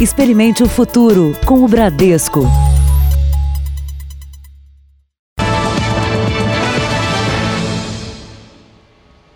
Experimente 0.00 0.62
o 0.62 0.66
futuro 0.66 1.38
com 1.44 1.62
o 1.62 1.68
Bradesco. 1.68 2.40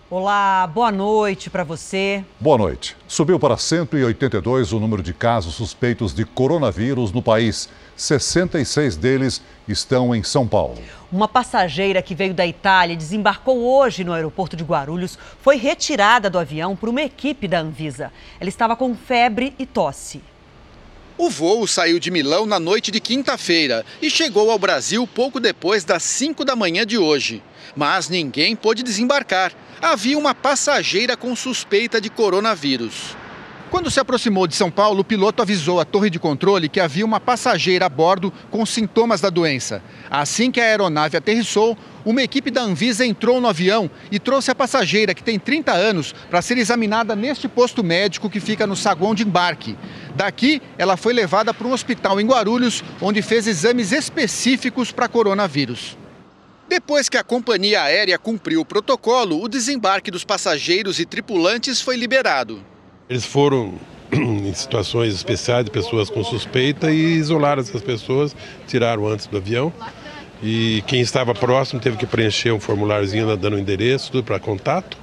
Olá, 0.09 0.65
boa 0.65 0.91
noite 0.91 1.51
para 1.51 1.63
você. 1.63 2.25
Boa 2.39 2.57
noite. 2.57 2.97
Subiu 3.07 3.39
para 3.39 3.57
182 3.57 4.73
o 4.73 4.79
número 4.79 5.03
de 5.03 5.13
casos 5.13 5.53
suspeitos 5.53 6.15
de 6.15 6.25
coronavírus 6.25 7.11
no 7.11 7.21
país. 7.21 7.69
66 7.95 8.97
deles 8.97 9.43
estão 9.67 10.15
em 10.15 10.23
São 10.23 10.47
Paulo. 10.47 10.79
Uma 11.11 11.27
passageira 11.27 12.01
que 12.01 12.15
veio 12.15 12.33
da 12.33 12.47
Itália 12.47 12.95
e 12.95 12.97
desembarcou 12.97 13.63
hoje 13.63 14.03
no 14.03 14.13
aeroporto 14.13 14.55
de 14.55 14.63
Guarulhos 14.63 15.15
foi 15.43 15.57
retirada 15.57 16.27
do 16.27 16.39
avião 16.39 16.75
por 16.75 16.89
uma 16.89 17.03
equipe 17.03 17.47
da 17.47 17.59
Anvisa. 17.59 18.11
Ela 18.39 18.49
estava 18.49 18.75
com 18.75 18.95
febre 18.95 19.53
e 19.59 19.67
tosse. 19.67 20.23
O 21.17 21.29
voo 21.29 21.65
saiu 21.65 21.97
de 21.97 22.11
Milão 22.11 22.45
na 22.45 22.59
noite 22.59 22.91
de 22.91 22.99
quinta-feira 22.99 23.85
e 24.01 24.09
chegou 24.09 24.51
ao 24.51 24.59
Brasil 24.59 25.07
pouco 25.07 25.39
depois 25.39 25.85
das 25.85 26.03
5 26.03 26.43
da 26.43 26.57
manhã 26.57 26.85
de 26.85 26.97
hoje. 26.97 27.41
Mas 27.73 28.09
ninguém 28.09 28.55
pôde 28.55 28.83
desembarcar 28.83 29.53
havia 29.81 30.17
uma 30.17 30.33
passageira 30.33 31.15
com 31.15 31.35
suspeita 31.35 32.01
de 32.01 32.09
coronavírus. 32.09 33.15
Quando 33.75 33.91
se 33.91 33.99
aproximou 33.99 34.47
de 34.47 34.55
São 34.55 34.71
Paulo, 34.71 35.01
o 35.01 35.03
piloto 35.03 35.41
avisou 35.41 35.81
à 35.81 35.83
torre 35.83 36.09
de 36.09 36.17
controle 36.17 36.69
que 36.69 36.79
havia 36.79 37.03
uma 37.03 37.19
passageira 37.19 37.87
a 37.87 37.89
bordo 37.89 38.31
com 38.49 38.65
sintomas 38.65 39.19
da 39.19 39.29
doença. 39.29 39.83
Assim 40.09 40.49
que 40.49 40.61
a 40.61 40.63
aeronave 40.63 41.17
aterrissou, 41.17 41.77
uma 42.05 42.23
equipe 42.23 42.49
da 42.49 42.61
Anvisa 42.61 43.05
entrou 43.05 43.41
no 43.41 43.49
avião 43.49 43.91
e 44.09 44.17
trouxe 44.17 44.49
a 44.49 44.55
passageira, 44.55 45.13
que 45.13 45.21
tem 45.21 45.37
30 45.37 45.73
anos, 45.73 46.15
para 46.29 46.41
ser 46.41 46.57
examinada 46.57 47.17
neste 47.17 47.49
posto 47.49 47.83
médico 47.83 48.29
que 48.29 48.39
fica 48.39 48.65
no 48.65 48.77
saguão 48.77 49.13
de 49.13 49.23
embarque. 49.23 49.77
Daqui, 50.15 50.61
ela 50.77 50.95
foi 50.95 51.11
levada 51.11 51.53
para 51.53 51.67
um 51.67 51.73
hospital 51.73 52.21
em 52.21 52.25
Guarulhos, 52.25 52.81
onde 53.01 53.21
fez 53.21 53.45
exames 53.45 53.91
específicos 53.91 54.93
para 54.93 55.09
coronavírus. 55.09 55.97
Depois 56.69 57.09
que 57.09 57.17
a 57.17 57.25
companhia 57.25 57.83
aérea 57.83 58.17
cumpriu 58.17 58.61
o 58.61 58.65
protocolo, 58.65 59.43
o 59.43 59.49
desembarque 59.49 60.09
dos 60.09 60.23
passageiros 60.23 60.97
e 60.97 61.05
tripulantes 61.05 61.81
foi 61.81 61.97
liberado. 61.97 62.63
Eles 63.09 63.25
foram 63.25 63.73
em 64.11 64.53
situações 64.53 65.13
especiais 65.13 65.65
de 65.65 65.71
pessoas 65.71 66.09
com 66.09 66.23
suspeita 66.23 66.91
e 66.91 67.17
isolaram 67.17 67.61
essas 67.61 67.81
pessoas, 67.81 68.35
tiraram 68.67 69.07
antes 69.07 69.27
do 69.27 69.37
avião. 69.37 69.71
E 70.41 70.83
quem 70.87 71.01
estava 71.01 71.33
próximo 71.33 71.79
teve 71.79 71.97
que 71.97 72.05
preencher 72.05 72.51
um 72.51 72.59
formuláriozinho 72.59 73.35
dando 73.37 73.55
o 73.55 73.59
endereço, 73.59 74.11
tudo 74.11 74.23
para 74.23 74.39
contato. 74.39 74.97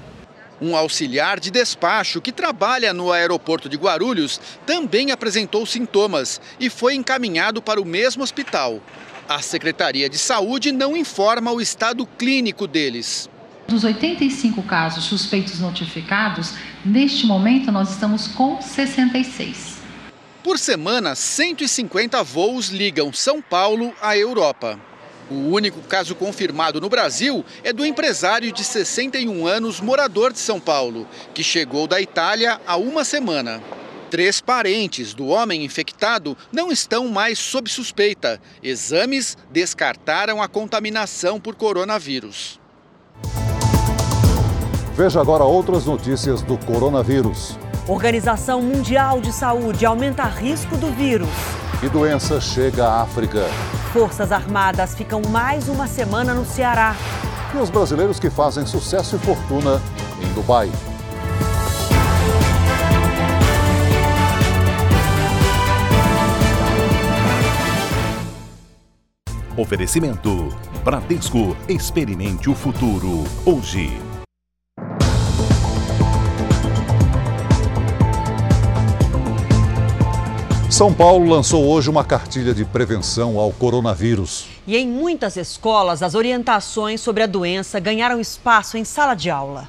Um 0.60 0.76
auxiliar 0.76 1.40
de 1.40 1.50
despacho 1.50 2.20
que 2.20 2.30
trabalha 2.30 2.92
no 2.92 3.10
aeroporto 3.10 3.68
de 3.68 3.76
Guarulhos 3.76 4.40
também 4.66 5.10
apresentou 5.10 5.66
sintomas 5.66 6.40
e 6.60 6.70
foi 6.70 6.94
encaminhado 6.94 7.60
para 7.60 7.80
o 7.80 7.84
mesmo 7.84 8.22
hospital. 8.22 8.80
A 9.28 9.40
Secretaria 9.40 10.08
de 10.08 10.18
Saúde 10.18 10.70
não 10.70 10.96
informa 10.96 11.52
o 11.52 11.60
estado 11.60 12.04
clínico 12.06 12.66
deles. 12.66 13.28
Dos 13.72 13.84
85 13.84 14.62
casos 14.64 15.04
suspeitos 15.04 15.58
notificados, 15.58 16.52
neste 16.84 17.24
momento 17.24 17.72
nós 17.72 17.92
estamos 17.92 18.28
com 18.28 18.60
66. 18.60 19.78
Por 20.44 20.58
semana, 20.58 21.14
150 21.14 22.22
voos 22.22 22.68
ligam 22.68 23.10
São 23.14 23.40
Paulo 23.40 23.94
à 24.02 24.14
Europa. 24.14 24.78
O 25.30 25.54
único 25.54 25.80
caso 25.88 26.14
confirmado 26.14 26.82
no 26.82 26.90
Brasil 26.90 27.42
é 27.64 27.72
do 27.72 27.86
empresário 27.86 28.52
de 28.52 28.62
61 28.62 29.46
anos, 29.46 29.80
morador 29.80 30.34
de 30.34 30.38
São 30.38 30.60
Paulo, 30.60 31.08
que 31.32 31.42
chegou 31.42 31.86
da 31.86 31.98
Itália 31.98 32.60
há 32.66 32.76
uma 32.76 33.04
semana. 33.04 33.62
Três 34.10 34.38
parentes 34.38 35.14
do 35.14 35.28
homem 35.28 35.64
infectado 35.64 36.36
não 36.52 36.70
estão 36.70 37.08
mais 37.08 37.38
sob 37.38 37.70
suspeita. 37.70 38.38
Exames 38.62 39.34
descartaram 39.50 40.42
a 40.42 40.46
contaminação 40.46 41.40
por 41.40 41.54
coronavírus. 41.54 42.60
Veja 44.94 45.22
agora 45.22 45.42
outras 45.42 45.86
notícias 45.86 46.42
do 46.42 46.58
coronavírus. 46.58 47.58
Organização 47.88 48.60
Mundial 48.60 49.22
de 49.22 49.32
Saúde 49.32 49.86
aumenta 49.86 50.24
risco 50.24 50.76
do 50.76 50.92
vírus. 50.92 51.30
E 51.82 51.88
doença 51.88 52.38
chega 52.42 52.86
à 52.86 53.00
África. 53.00 53.46
Forças 53.90 54.30
Armadas 54.30 54.94
ficam 54.94 55.22
mais 55.30 55.66
uma 55.68 55.86
semana 55.86 56.34
no 56.34 56.44
Ceará. 56.44 56.94
E 57.54 57.56
os 57.56 57.70
brasileiros 57.70 58.20
que 58.20 58.28
fazem 58.28 58.66
sucesso 58.66 59.16
e 59.16 59.18
fortuna 59.18 59.80
em 60.20 60.30
Dubai. 60.34 60.70
Oferecimento: 69.56 70.54
Bradesco. 70.84 71.56
Experimente 71.66 72.50
o 72.50 72.54
futuro 72.54 73.24
hoje. 73.46 74.11
São 80.82 80.92
Paulo 80.92 81.30
lançou 81.30 81.64
hoje 81.64 81.88
uma 81.88 82.02
cartilha 82.02 82.52
de 82.52 82.64
prevenção 82.64 83.38
ao 83.38 83.52
coronavírus. 83.52 84.48
E 84.66 84.76
em 84.76 84.88
muitas 84.88 85.36
escolas, 85.36 86.02
as 86.02 86.16
orientações 86.16 87.00
sobre 87.00 87.22
a 87.22 87.26
doença 87.28 87.78
ganharam 87.78 88.18
espaço 88.18 88.76
em 88.76 88.82
sala 88.82 89.14
de 89.14 89.30
aula. 89.30 89.68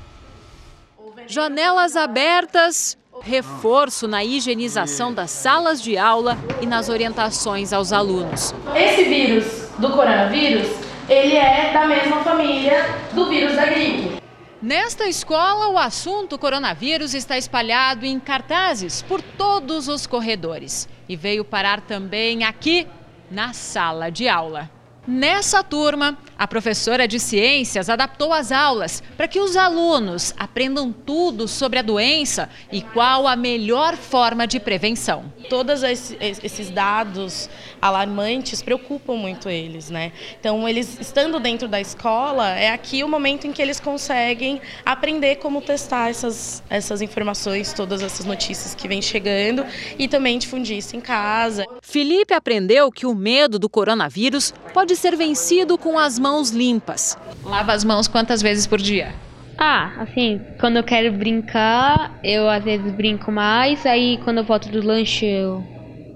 Janelas 1.27 1.95
abertas, 1.95 2.97
reforço 3.21 4.07
na 4.07 4.25
higienização 4.25 5.13
das 5.13 5.29
salas 5.29 5.83
de 5.83 5.99
aula 5.99 6.35
e 6.59 6.65
nas 6.65 6.89
orientações 6.89 7.71
aos 7.71 7.93
alunos. 7.93 8.51
Esse 8.73 9.03
vírus 9.03 9.67
do 9.77 9.91
coronavírus, 9.91 10.67
ele 11.07 11.35
é 11.35 11.71
da 11.71 11.85
mesma 11.85 12.23
família 12.23 12.89
do 13.13 13.29
vírus 13.29 13.55
da 13.55 13.67
gripe. 13.67 14.22
Nesta 14.63 15.09
escola, 15.09 15.67
o 15.67 15.77
assunto 15.77 16.39
coronavírus 16.39 17.13
está 17.13 17.37
espalhado 17.37 18.05
em 18.05 18.17
cartazes 18.17 19.01
por 19.01 19.21
todos 19.21 19.89
os 19.89 20.07
corredores 20.07 20.87
e 21.09 21.17
veio 21.17 21.43
parar 21.43 21.81
também 21.81 22.45
aqui 22.45 22.87
na 23.29 23.51
sala 23.51 24.09
de 24.09 24.29
aula. 24.29 24.71
Nessa 25.05 25.61
turma, 25.65 26.17
a 26.37 26.47
professora 26.47 27.05
de 27.05 27.19
ciências 27.19 27.89
adaptou 27.89 28.31
as 28.31 28.53
aulas 28.53 29.03
para 29.17 29.27
que 29.27 29.37
os 29.37 29.57
alunos 29.57 30.33
aprendam 30.39 30.93
tudo 30.93 31.45
sobre 31.45 31.79
a 31.79 31.81
doença 31.81 32.49
e 32.71 32.81
qual 32.81 33.27
a 33.27 33.35
melhor 33.35 33.97
forma 33.97 34.47
de 34.47 34.61
prevenção. 34.61 35.25
Todos 35.49 35.83
esses 35.83 36.69
dados 36.69 37.49
alarmantes 37.83 38.61
preocupam 38.61 39.15
muito 39.15 39.49
eles, 39.49 39.89
né? 39.89 40.13
Então, 40.39 40.67
eles 40.69 40.97
estando 41.01 41.37
dentro 41.37 41.67
da 41.67 41.81
escola, 41.81 42.51
é 42.51 42.71
aqui 42.71 43.03
o 43.03 43.09
momento 43.09 43.45
em 43.45 43.51
que 43.51 43.61
eles 43.61 43.77
conseguem 43.77 44.61
aprender 44.85 45.35
como 45.35 45.61
testar 45.61 46.09
essas, 46.09 46.63
essas 46.69 47.01
informações, 47.01 47.73
todas 47.73 48.01
essas 48.01 48.25
notícias 48.25 48.73
que 48.73 48.87
vêm 48.87 49.01
chegando 49.01 49.65
e 49.99 50.07
também 50.07 50.37
difundir 50.37 50.77
isso 50.77 50.95
em 50.95 51.01
casa. 51.01 51.65
Felipe 51.81 52.33
aprendeu 52.33 52.89
que 52.89 53.05
o 53.05 53.13
medo 53.13 53.59
do 53.59 53.67
coronavírus 53.67 54.53
pode 54.73 54.95
ser 54.95 55.17
vencido 55.17 55.77
com 55.77 55.99
as 55.99 56.17
mãos 56.17 56.51
limpas. 56.51 57.17
Lava 57.43 57.73
as 57.73 57.83
mãos 57.83 58.07
quantas 58.07 58.41
vezes 58.41 58.65
por 58.65 58.79
dia? 58.79 59.13
Ah, 59.57 59.91
assim, 59.99 60.41
quando 60.59 60.77
eu 60.77 60.83
quero 60.83 61.11
brincar, 61.11 62.17
eu 62.23 62.49
às 62.49 62.63
vezes 62.63 62.91
brinco 62.93 63.31
mais, 63.31 63.85
aí 63.85 64.19
quando 64.23 64.37
eu 64.37 64.43
volto 64.43 64.69
do 64.69 64.81
lanche 64.81 65.25
eu 65.25 65.63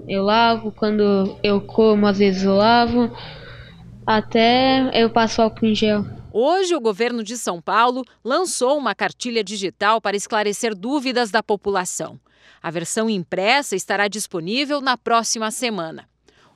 eu 0.08 0.22
lavo, 0.24 0.72
quando 0.72 1.38
eu 1.42 1.60
como, 1.60 2.06
às 2.06 2.18
vezes 2.18 2.42
eu 2.42 2.54
lavo, 2.54 3.10
até 4.06 4.90
eu 4.94 5.10
passo 5.10 5.42
álcool 5.42 5.66
em 5.66 5.74
gel. 5.74 6.04
Hoje, 6.32 6.74
o 6.74 6.80
governo 6.80 7.22
de 7.22 7.36
São 7.36 7.60
Paulo 7.60 8.04
lançou 8.24 8.78
uma 8.78 8.94
cartilha 8.94 9.44
digital 9.44 10.00
para 10.00 10.16
esclarecer 10.16 10.74
dúvidas 10.74 11.30
da 11.30 11.42
população. 11.42 12.18
A 12.62 12.70
versão 12.70 13.08
impressa 13.08 13.76
estará 13.76 14.08
disponível 14.08 14.80
na 14.80 14.96
próxima 14.96 15.50
semana. 15.50 16.08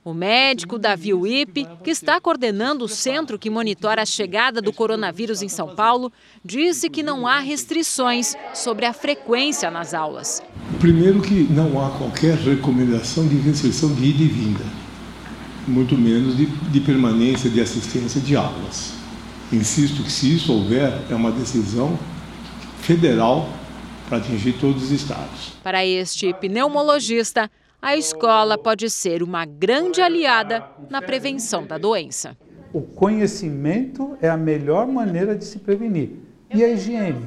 O 0.04 0.12
médico 0.12 0.80
Davi 0.80 1.14
Wipe, 1.14 1.64
que 1.84 1.90
está 1.90 2.20
coordenando 2.20 2.84
o 2.84 2.88
centro 2.88 3.38
que 3.38 3.48
monitora 3.48 4.02
a 4.02 4.06
chegada 4.06 4.60
do 4.60 4.72
coronavírus 4.72 5.42
em 5.42 5.48
São 5.48 5.76
Paulo, 5.76 6.12
disse 6.44 6.90
que 6.90 7.04
não 7.04 7.24
há 7.24 7.38
restrições 7.38 8.34
sobre 8.52 8.84
a 8.84 8.92
frequência 8.92 9.70
nas 9.70 9.94
aulas. 9.94 10.42
Primeiro 10.80 11.22
que 11.22 11.44
não 11.44 11.80
há 11.80 11.90
qualquer 11.90 12.34
recomendação 12.34 13.28
de 13.28 13.36
restrição 13.36 13.94
de 13.94 14.06
ida 14.06 14.24
e 14.24 14.26
vinda, 14.26 14.64
muito 15.68 15.96
menos 15.96 16.36
de, 16.36 16.46
de 16.46 16.80
permanência 16.80 17.48
de 17.48 17.60
assistência 17.60 18.20
de 18.20 18.34
aulas. 18.34 18.94
Insisto 19.52 20.02
que 20.02 20.10
se 20.10 20.34
isso 20.34 20.52
houver, 20.52 21.00
é 21.10 21.14
uma 21.14 21.30
decisão 21.30 21.96
federal 22.80 23.48
para 24.08 24.18
atingir 24.18 24.54
todos 24.54 24.82
os 24.82 24.90
estados. 24.90 25.52
Para 25.62 25.86
este 25.86 26.34
pneumologista, 26.34 27.48
a 27.82 27.96
escola 27.96 28.56
pode 28.56 28.88
ser 28.88 29.24
uma 29.24 29.44
grande 29.44 30.00
aliada 30.00 30.64
na 30.88 31.02
prevenção 31.02 31.66
da 31.66 31.76
doença. 31.76 32.36
O 32.72 32.80
conhecimento 32.80 34.16
é 34.22 34.28
a 34.28 34.36
melhor 34.36 34.86
maneira 34.86 35.34
de 35.34 35.44
se 35.44 35.58
prevenir. 35.58 36.10
E 36.54 36.62
a 36.62 36.68
higiene? 36.68 37.26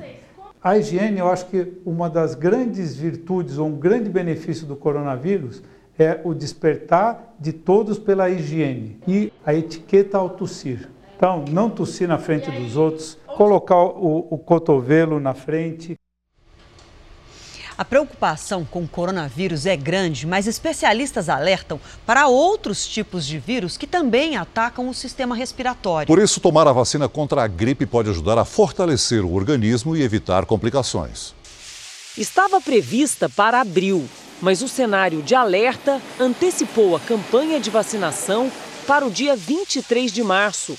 A 0.63 0.77
higiene, 0.77 1.19
eu 1.19 1.27
acho 1.27 1.47
que 1.47 1.73
uma 1.85 2.09
das 2.09 2.35
grandes 2.35 2.95
virtudes 2.95 3.57
ou 3.57 3.67
um 3.67 3.75
grande 3.75 4.09
benefício 4.09 4.65
do 4.65 4.77
coronavírus 4.77 5.61
é 5.99 6.21
o 6.23 6.33
despertar 6.33 7.35
de 7.37 7.51
todos 7.51 7.99
pela 7.99 8.29
higiene 8.29 8.97
e 9.05 9.31
a 9.45 9.53
etiqueta 9.53 10.17
ao 10.17 10.29
tossir. 10.29 10.89
Então, 11.17 11.43
não 11.51 11.69
tossir 11.69 12.07
na 12.07 12.17
frente 12.17 12.49
dos 12.49 12.77
outros, 12.77 13.17
colocar 13.27 13.83
o, 13.83 14.27
o 14.29 14.37
cotovelo 14.37 15.19
na 15.19 15.33
frente. 15.33 15.97
A 17.77 17.83
preocupação 17.83 18.63
com 18.63 18.83
o 18.83 18.87
coronavírus 18.87 19.65
é 19.65 19.75
grande, 19.75 20.25
mas 20.25 20.47
especialistas 20.47 21.27
alertam 21.27 21.79
para 22.05 22.25
outros 22.27 22.87
tipos 22.87 23.25
de 23.25 23.37
vírus 23.37 23.75
que 23.75 23.85
também 23.85 24.37
atacam 24.37 24.87
o 24.87 24.93
sistema 24.93 25.35
respiratório. 25.35 26.07
Por 26.07 26.21
isso, 26.21 26.39
tomar 26.39 26.67
a 26.67 26.71
vacina 26.71 27.09
contra 27.09 27.43
a 27.43 27.47
gripe 27.47 27.85
pode 27.85 28.09
ajudar 28.09 28.37
a 28.37 28.45
fortalecer 28.45 29.25
o 29.25 29.33
organismo 29.33 29.93
e 29.93 30.01
evitar 30.01 30.45
complicações. 30.45 31.33
Estava 32.17 32.61
prevista 32.61 33.27
para 33.27 33.59
abril, 33.59 34.07
mas 34.41 34.61
o 34.61 34.69
cenário 34.69 35.21
de 35.21 35.35
alerta 35.35 36.01
antecipou 36.17 36.95
a 36.95 36.99
campanha 37.01 37.59
de 37.59 37.69
vacinação 37.69 38.49
para 38.87 39.05
o 39.05 39.11
dia 39.11 39.35
23 39.35 40.13
de 40.13 40.23
março. 40.23 40.77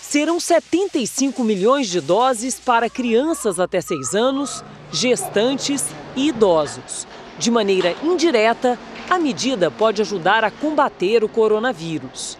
Serão 0.00 0.38
75 0.38 1.42
milhões 1.42 1.88
de 1.88 2.00
doses 2.00 2.60
para 2.60 2.88
crianças 2.88 3.58
até 3.58 3.80
6 3.80 4.14
anos, 4.14 4.62
gestantes 4.92 5.84
e 6.18 6.28
idosos. 6.28 7.06
De 7.38 7.50
maneira 7.50 7.94
indireta, 8.02 8.76
a 9.08 9.18
medida 9.18 9.70
pode 9.70 10.02
ajudar 10.02 10.42
a 10.42 10.50
combater 10.50 11.22
o 11.22 11.28
coronavírus. 11.28 12.36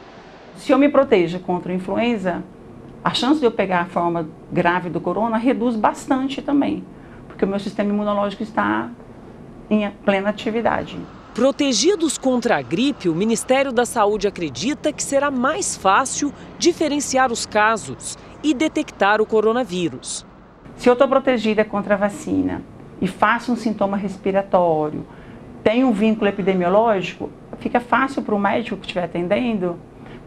Se 0.56 0.72
eu 0.72 0.78
me 0.78 0.88
protejo 0.88 1.38
contra 1.38 1.72
a 1.72 1.76
influenza, 1.76 2.42
a 3.04 3.14
chance 3.14 3.38
de 3.38 3.46
eu 3.46 3.52
pegar 3.52 3.82
a 3.82 3.86
forma 3.86 4.28
grave 4.50 4.90
do 4.90 5.00
corona 5.00 5.38
reduz 5.38 5.76
bastante 5.76 6.42
também, 6.42 6.84
porque 7.28 7.44
o 7.44 7.48
meu 7.48 7.60
sistema 7.60 7.90
imunológico 7.90 8.42
está 8.42 8.90
em 9.70 9.88
plena 10.04 10.30
atividade. 10.30 10.98
Protegidos 11.32 12.18
contra 12.18 12.56
a 12.56 12.62
gripe, 12.62 13.08
o 13.08 13.14
Ministério 13.14 13.70
da 13.70 13.86
Saúde 13.86 14.26
acredita 14.26 14.92
que 14.92 15.04
será 15.04 15.30
mais 15.30 15.76
fácil 15.76 16.32
diferenciar 16.58 17.30
os 17.30 17.46
casos 17.46 18.18
e 18.42 18.52
detectar 18.52 19.20
o 19.20 19.26
coronavírus. 19.26 20.26
Se 20.76 20.88
eu 20.88 20.94
estou 20.94 21.06
protegida 21.06 21.64
contra 21.64 21.94
a 21.94 21.98
vacina 21.98 22.64
e 23.00 23.06
faço 23.06 23.52
um 23.52 23.56
sintoma 23.56 23.96
respiratório, 23.96 25.06
tenho 25.62 25.88
um 25.88 25.92
vínculo 25.92 26.28
epidemiológico, 26.28 27.30
fica 27.58 27.80
fácil 27.80 28.22
para 28.22 28.34
o 28.34 28.38
médico 28.38 28.76
que 28.76 28.86
estiver 28.86 29.04
atendendo 29.04 29.78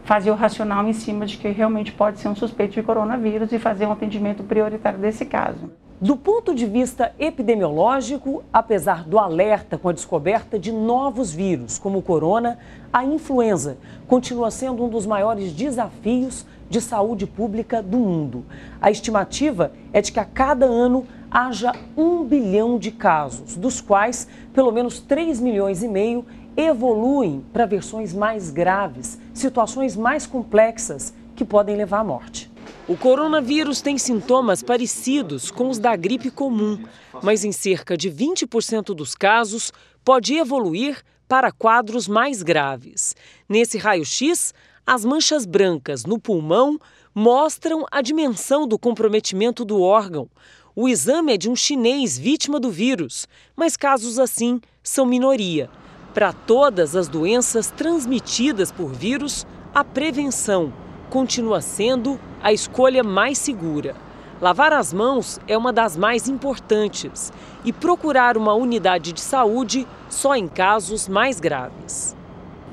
fazer 0.04 0.30
o 0.30 0.34
racional 0.34 0.86
em 0.86 0.92
cima 0.92 1.26
de 1.26 1.36
que 1.36 1.48
realmente 1.48 1.92
pode 1.92 2.18
ser 2.18 2.28
um 2.28 2.34
suspeito 2.34 2.74
de 2.74 2.82
coronavírus 2.82 3.52
e 3.52 3.58
fazer 3.58 3.86
um 3.86 3.92
atendimento 3.92 4.42
prioritário 4.42 4.98
desse 4.98 5.24
caso. 5.24 5.70
Do 6.00 6.16
ponto 6.16 6.52
de 6.52 6.66
vista 6.66 7.14
epidemiológico, 7.16 8.42
apesar 8.52 9.04
do 9.04 9.20
alerta 9.20 9.78
com 9.78 9.88
a 9.88 9.92
descoberta 9.92 10.58
de 10.58 10.72
novos 10.72 11.32
vírus, 11.32 11.78
como 11.78 11.98
o 11.98 12.02
corona, 12.02 12.58
a 12.92 13.04
influenza 13.04 13.78
continua 14.08 14.50
sendo 14.50 14.84
um 14.84 14.88
dos 14.88 15.06
maiores 15.06 15.52
desafios 15.52 16.44
de 16.68 16.80
saúde 16.80 17.24
pública 17.24 17.80
do 17.80 17.98
mundo. 17.98 18.44
A 18.80 18.90
estimativa 18.90 19.72
é 19.92 20.02
de 20.02 20.10
que 20.10 20.18
a 20.18 20.24
cada 20.24 20.66
ano 20.66 21.06
haja 21.32 21.72
um 21.96 22.24
bilhão 22.24 22.78
de 22.78 22.90
casos, 22.90 23.56
dos 23.56 23.80
quais 23.80 24.28
pelo 24.52 24.70
menos 24.70 25.00
3 25.00 25.40
milhões 25.40 25.82
e 25.82 25.88
meio 25.88 26.26
evoluem 26.56 27.42
para 27.52 27.64
versões 27.64 28.12
mais 28.12 28.50
graves, 28.50 29.18
situações 29.32 29.96
mais 29.96 30.26
complexas 30.26 31.14
que 31.34 31.44
podem 31.44 31.76
levar 31.76 32.00
à 32.00 32.04
morte. 32.04 32.52
O 32.86 32.96
coronavírus 32.96 33.80
tem 33.80 33.96
sintomas 33.96 34.62
parecidos 34.62 35.50
com 35.50 35.70
os 35.70 35.78
da 35.78 35.96
gripe 35.96 36.30
comum, 36.30 36.84
mas 37.22 37.44
em 37.44 37.52
cerca 37.52 37.96
de 37.96 38.10
20% 38.10 38.94
dos 38.94 39.14
casos 39.14 39.72
pode 40.04 40.34
evoluir 40.34 41.02
para 41.26 41.50
quadros 41.50 42.06
mais 42.06 42.42
graves. 42.42 43.16
Nesse 43.48 43.78
raio-x, 43.78 44.52
as 44.86 45.04
manchas 45.04 45.46
brancas 45.46 46.04
no 46.04 46.18
pulmão 46.18 46.78
mostram 47.14 47.86
a 47.90 48.02
dimensão 48.02 48.66
do 48.66 48.78
comprometimento 48.78 49.64
do 49.64 49.80
órgão. 49.80 50.28
O 50.74 50.88
exame 50.88 51.34
é 51.34 51.36
de 51.36 51.50
um 51.50 51.54
chinês 51.54 52.18
vítima 52.18 52.58
do 52.58 52.70
vírus, 52.70 53.28
mas 53.54 53.76
casos 53.76 54.18
assim 54.18 54.58
são 54.82 55.04
minoria. 55.04 55.68
Para 56.14 56.32
todas 56.32 56.96
as 56.96 57.08
doenças 57.08 57.70
transmitidas 57.70 58.72
por 58.72 58.90
vírus, 58.90 59.46
a 59.74 59.84
prevenção 59.84 60.72
continua 61.10 61.60
sendo 61.60 62.18
a 62.42 62.54
escolha 62.54 63.04
mais 63.04 63.36
segura. 63.36 63.94
Lavar 64.40 64.72
as 64.72 64.94
mãos 64.94 65.38
é 65.46 65.58
uma 65.58 65.74
das 65.74 65.94
mais 65.94 66.26
importantes 66.26 67.30
e 67.66 67.70
procurar 67.70 68.38
uma 68.38 68.54
unidade 68.54 69.12
de 69.12 69.20
saúde 69.20 69.86
só 70.08 70.34
em 70.34 70.48
casos 70.48 71.06
mais 71.06 71.38
graves. 71.38 72.16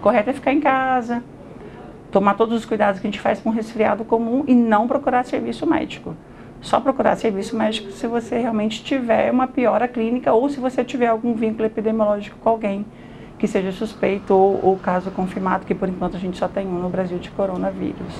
Correto 0.01 0.29
é 0.29 0.33
ficar 0.33 0.53
em 0.53 0.61
casa, 0.61 1.21
tomar 2.09 2.35
todos 2.35 2.59
os 2.59 2.65
cuidados 2.65 3.01
que 3.01 3.07
a 3.07 3.11
gente 3.11 3.19
faz 3.19 3.41
com 3.41 3.49
um 3.49 3.53
resfriado 3.53 4.05
comum 4.05 4.45
e 4.47 4.55
não 4.55 4.87
procurar 4.87 5.25
serviço 5.25 5.67
médico. 5.67 6.15
Só 6.61 6.79
procurar 6.79 7.15
serviço 7.15 7.55
médico 7.55 7.91
se 7.91 8.05
você 8.05 8.37
realmente 8.37 8.83
tiver 8.83 9.31
uma 9.31 9.47
piora 9.47 9.87
clínica 9.87 10.33
ou 10.33 10.49
se 10.49 10.59
você 10.59 10.83
tiver 10.83 11.07
algum 11.07 11.33
vínculo 11.33 11.65
epidemiológico 11.65 12.37
com 12.39 12.49
alguém 12.49 12.85
que 13.37 13.47
seja 13.47 13.71
suspeito 13.71 14.33
ou, 14.33 14.59
ou 14.63 14.77
caso 14.77 15.09
confirmado, 15.11 15.65
que 15.65 15.73
por 15.73 15.87
enquanto 15.87 16.17
a 16.17 16.19
gente 16.19 16.37
só 16.37 16.47
tem 16.47 16.67
um 16.67 16.79
no 16.79 16.89
Brasil 16.89 17.17
de 17.17 17.31
coronavírus. 17.31 18.13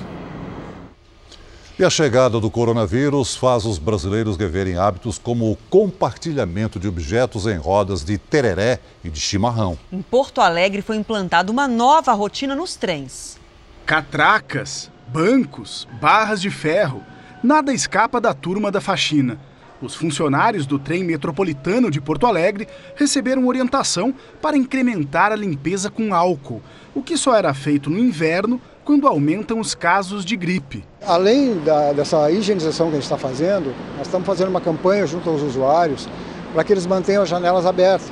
E 1.78 1.84
a 1.84 1.88
chegada 1.88 2.38
do 2.38 2.50
coronavírus 2.50 3.34
faz 3.36 3.64
os 3.64 3.78
brasileiros 3.78 4.36
reverem 4.36 4.76
hábitos 4.76 5.18
como 5.18 5.50
o 5.50 5.56
compartilhamento 5.70 6.78
de 6.78 6.86
objetos 6.86 7.46
em 7.46 7.56
rodas 7.56 8.04
de 8.04 8.18
tereré 8.18 8.80
e 9.02 9.08
de 9.08 9.18
chimarrão. 9.18 9.78
Em 9.90 10.02
Porto 10.02 10.42
Alegre 10.42 10.82
foi 10.82 10.96
implantada 10.96 11.50
uma 11.50 11.66
nova 11.66 12.12
rotina 12.12 12.54
nos 12.54 12.76
trens. 12.76 13.38
Catracas, 13.86 14.90
bancos, 15.08 15.88
barras 15.98 16.40
de 16.40 16.50
ferro, 16.50 17.02
nada 17.42 17.72
escapa 17.72 18.20
da 18.20 18.34
turma 18.34 18.70
da 18.70 18.80
faxina. 18.80 19.38
Os 19.82 19.94
funcionários 19.94 20.66
do 20.66 20.78
trem 20.78 21.02
metropolitano 21.02 21.90
de 21.90 22.00
Porto 22.00 22.26
Alegre 22.26 22.68
receberam 22.94 23.46
orientação 23.46 24.14
para 24.40 24.56
incrementar 24.56 25.32
a 25.32 25.36
limpeza 25.36 25.90
com 25.90 26.14
álcool, 26.14 26.60
o 26.94 27.02
que 27.02 27.16
só 27.16 27.34
era 27.34 27.54
feito 27.54 27.88
no 27.88 27.98
inverno 27.98 28.60
quando 28.84 29.08
aumentam 29.08 29.58
os 29.58 29.74
casos 29.74 30.22
de 30.24 30.36
gripe. 30.36 30.84
Além 31.06 31.58
da, 31.60 31.92
dessa 31.94 32.30
higienização 32.30 32.88
que 32.88 32.92
a 32.92 32.96
gente 32.96 33.04
está 33.04 33.16
fazendo, 33.16 33.74
nós 33.96 34.06
estamos 34.06 34.26
fazendo 34.26 34.48
uma 34.48 34.60
campanha 34.60 35.06
junto 35.06 35.30
aos 35.30 35.40
usuários 35.40 36.08
para 36.52 36.62
que 36.62 36.72
eles 36.72 36.86
mantenham 36.86 37.22
as 37.22 37.28
janelas 37.28 37.64
abertas, 37.64 38.10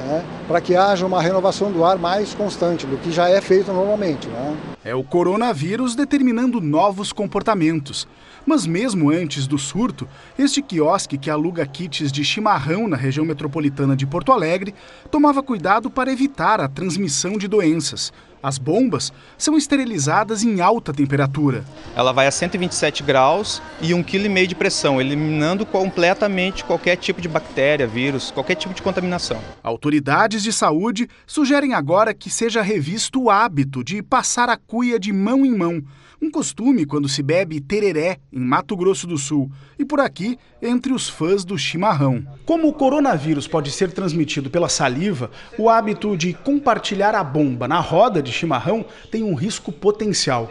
né? 0.00 0.24
para 0.46 0.60
que 0.60 0.74
haja 0.74 1.06
uma 1.06 1.20
renovação 1.22 1.70
do 1.70 1.84
ar 1.84 1.98
mais 1.98 2.34
constante 2.34 2.86
do 2.86 2.96
que 2.96 3.12
já 3.12 3.28
é 3.28 3.40
feito 3.40 3.72
normalmente. 3.72 4.28
Né? 4.28 4.56
É 4.84 4.94
o 4.94 5.04
coronavírus 5.04 5.94
determinando 5.94 6.60
novos 6.60 7.12
comportamentos. 7.12 8.08
Mas 8.46 8.66
mesmo 8.66 9.10
antes 9.10 9.46
do 9.46 9.58
surto, 9.58 10.08
este 10.38 10.62
quiosque 10.62 11.18
que 11.18 11.30
aluga 11.30 11.66
kits 11.66 12.10
de 12.10 12.24
chimarrão 12.24 12.88
na 12.88 12.96
região 12.96 13.24
metropolitana 13.24 13.94
de 13.94 14.06
Porto 14.06 14.32
Alegre 14.32 14.74
tomava 15.10 15.42
cuidado 15.42 15.90
para 15.90 16.10
evitar 16.10 16.60
a 16.60 16.68
transmissão 16.68 17.36
de 17.36 17.46
doenças. 17.46 18.12
As 18.42 18.56
bombas 18.56 19.12
são 19.36 19.56
esterilizadas 19.56 20.42
em 20.42 20.60
alta 20.60 20.92
temperatura. 20.92 21.64
Ela 21.94 22.12
vai 22.12 22.26
a 22.26 22.30
127 22.30 23.02
graus 23.02 23.60
e 23.82 23.90
1,5 23.90 24.04
kg 24.04 24.46
de 24.46 24.54
pressão, 24.54 25.00
eliminando 25.00 25.66
completamente 25.66 26.64
qualquer 26.64 26.96
tipo 26.96 27.20
de 27.20 27.28
bactéria, 27.28 27.86
vírus, 27.86 28.30
qualquer 28.30 28.54
tipo 28.54 28.72
de 28.72 28.80
contaminação. 28.80 29.40
Autoridades 29.62 30.42
de 30.42 30.52
saúde 30.52 31.08
sugerem 31.26 31.74
agora 31.74 32.14
que 32.14 32.30
seja 32.30 32.62
revisto 32.62 33.22
o 33.22 33.30
hábito 33.30 33.84
de 33.84 34.02
passar 34.02 34.48
a 34.48 34.56
cuia 34.56 34.98
de 34.98 35.12
mão 35.12 35.44
em 35.44 35.54
mão, 35.54 35.82
um 36.22 36.30
costume 36.30 36.84
quando 36.84 37.08
se 37.08 37.22
bebe 37.22 37.60
tereré 37.60 38.18
em 38.30 38.40
Mato 38.40 38.76
Grosso 38.76 39.06
do 39.06 39.16
Sul 39.16 39.50
e 39.78 39.86
por 39.86 40.00
aqui 40.00 40.38
entre 40.60 40.92
os 40.92 41.08
fãs 41.08 41.44
do 41.44 41.56
chimarrão. 41.56 42.22
Como 42.44 42.68
o 42.68 42.74
coronavírus 42.74 43.48
pode 43.48 43.70
ser 43.70 43.90
transmitido 43.90 44.50
pela 44.50 44.68
saliva, 44.68 45.30
o 45.58 45.70
hábito 45.70 46.18
de 46.18 46.34
compartilhar 46.34 47.14
a 47.14 47.24
bomba 47.24 47.66
na 47.66 47.80
roda 47.80 48.22
de 48.22 48.29
chimarrão 48.30 48.84
tem 49.10 49.22
um 49.22 49.34
risco 49.34 49.72
potencial. 49.72 50.50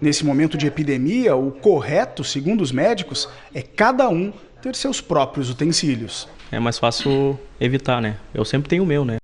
Nesse 0.00 0.24
momento 0.24 0.56
de 0.56 0.66
epidemia, 0.66 1.34
o 1.34 1.50
correto, 1.50 2.22
segundo 2.22 2.60
os 2.60 2.70
médicos, 2.70 3.28
é 3.52 3.62
cada 3.62 4.08
um 4.08 4.32
ter 4.62 4.74
seus 4.74 5.00
próprios 5.00 5.50
utensílios. 5.50 6.28
É 6.50 6.58
mais 6.58 6.78
fácil 6.78 7.38
evitar, 7.60 8.00
né? 8.00 8.16
Eu 8.32 8.44
sempre 8.44 8.68
tenho 8.68 8.84
o 8.84 8.86
meu, 8.86 9.04
né? 9.04 9.16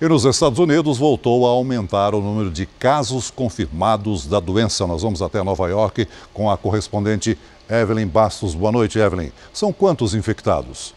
E 0.00 0.08
nos 0.08 0.24
Estados 0.24 0.58
Unidos 0.58 0.98
voltou 0.98 1.46
a 1.46 1.50
aumentar 1.50 2.12
o 2.12 2.20
número 2.20 2.50
de 2.50 2.66
casos 2.66 3.30
confirmados 3.30 4.26
da 4.26 4.40
doença. 4.40 4.84
Nós 4.84 5.02
vamos 5.02 5.22
até 5.22 5.40
Nova 5.44 5.68
York 5.68 6.08
com 6.34 6.50
a 6.50 6.56
correspondente 6.56 7.38
Evelyn 7.70 8.08
Bastos. 8.08 8.52
Boa 8.52 8.72
noite, 8.72 8.98
Evelyn. 8.98 9.30
São 9.52 9.72
quantos 9.72 10.12
infectados? 10.12 10.92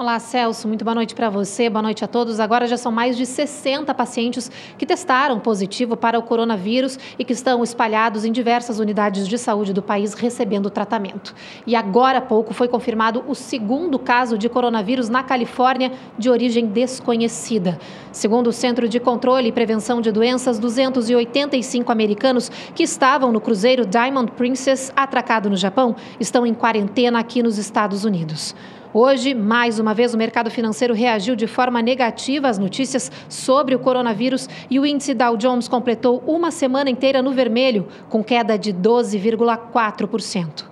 Olá, 0.00 0.20
Celso. 0.20 0.68
Muito 0.68 0.84
boa 0.84 0.94
noite 0.94 1.12
para 1.12 1.28
você. 1.28 1.68
Boa 1.68 1.82
noite 1.82 2.04
a 2.04 2.06
todos. 2.06 2.38
Agora 2.38 2.68
já 2.68 2.76
são 2.76 2.92
mais 2.92 3.16
de 3.16 3.26
60 3.26 3.92
pacientes 3.92 4.48
que 4.78 4.86
testaram 4.86 5.40
positivo 5.40 5.96
para 5.96 6.16
o 6.16 6.22
coronavírus 6.22 6.96
e 7.18 7.24
que 7.24 7.32
estão 7.32 7.64
espalhados 7.64 8.24
em 8.24 8.30
diversas 8.30 8.78
unidades 8.78 9.26
de 9.26 9.36
saúde 9.36 9.72
do 9.72 9.82
país 9.82 10.14
recebendo 10.14 10.70
tratamento. 10.70 11.34
E 11.66 11.74
agora 11.74 12.18
há 12.18 12.20
pouco 12.20 12.54
foi 12.54 12.68
confirmado 12.68 13.24
o 13.26 13.34
segundo 13.34 13.98
caso 13.98 14.38
de 14.38 14.48
coronavírus 14.48 15.08
na 15.08 15.24
Califórnia 15.24 15.90
de 16.16 16.30
origem 16.30 16.66
desconhecida. 16.66 17.76
Segundo 18.12 18.50
o 18.50 18.52
Centro 18.52 18.88
de 18.88 19.00
Controle 19.00 19.48
e 19.48 19.52
Prevenção 19.52 20.00
de 20.00 20.12
Doenças, 20.12 20.60
285 20.60 21.90
americanos 21.90 22.52
que 22.72 22.84
estavam 22.84 23.32
no 23.32 23.40
cruzeiro 23.40 23.84
Diamond 23.84 24.30
Princess 24.30 24.92
atracado 24.94 25.50
no 25.50 25.56
Japão 25.56 25.96
estão 26.20 26.46
em 26.46 26.54
quarentena 26.54 27.18
aqui 27.18 27.42
nos 27.42 27.58
Estados 27.58 28.04
Unidos. 28.04 28.54
Hoje, 28.92 29.34
mais 29.34 29.78
uma 29.78 29.92
vez, 29.92 30.14
o 30.14 30.18
mercado 30.18 30.50
financeiro 30.50 30.94
reagiu 30.94 31.36
de 31.36 31.46
forma 31.46 31.82
negativa 31.82 32.48
às 32.48 32.58
notícias 32.58 33.12
sobre 33.28 33.74
o 33.74 33.78
coronavírus 33.78 34.48
e 34.70 34.80
o 34.80 34.86
índice 34.86 35.12
Dow 35.12 35.36
Jones 35.36 35.68
completou 35.68 36.22
uma 36.26 36.50
semana 36.50 36.88
inteira 36.88 37.20
no 37.20 37.32
vermelho, 37.32 37.86
com 38.08 38.24
queda 38.24 38.58
de 38.58 38.72
12,4%. 38.72 40.64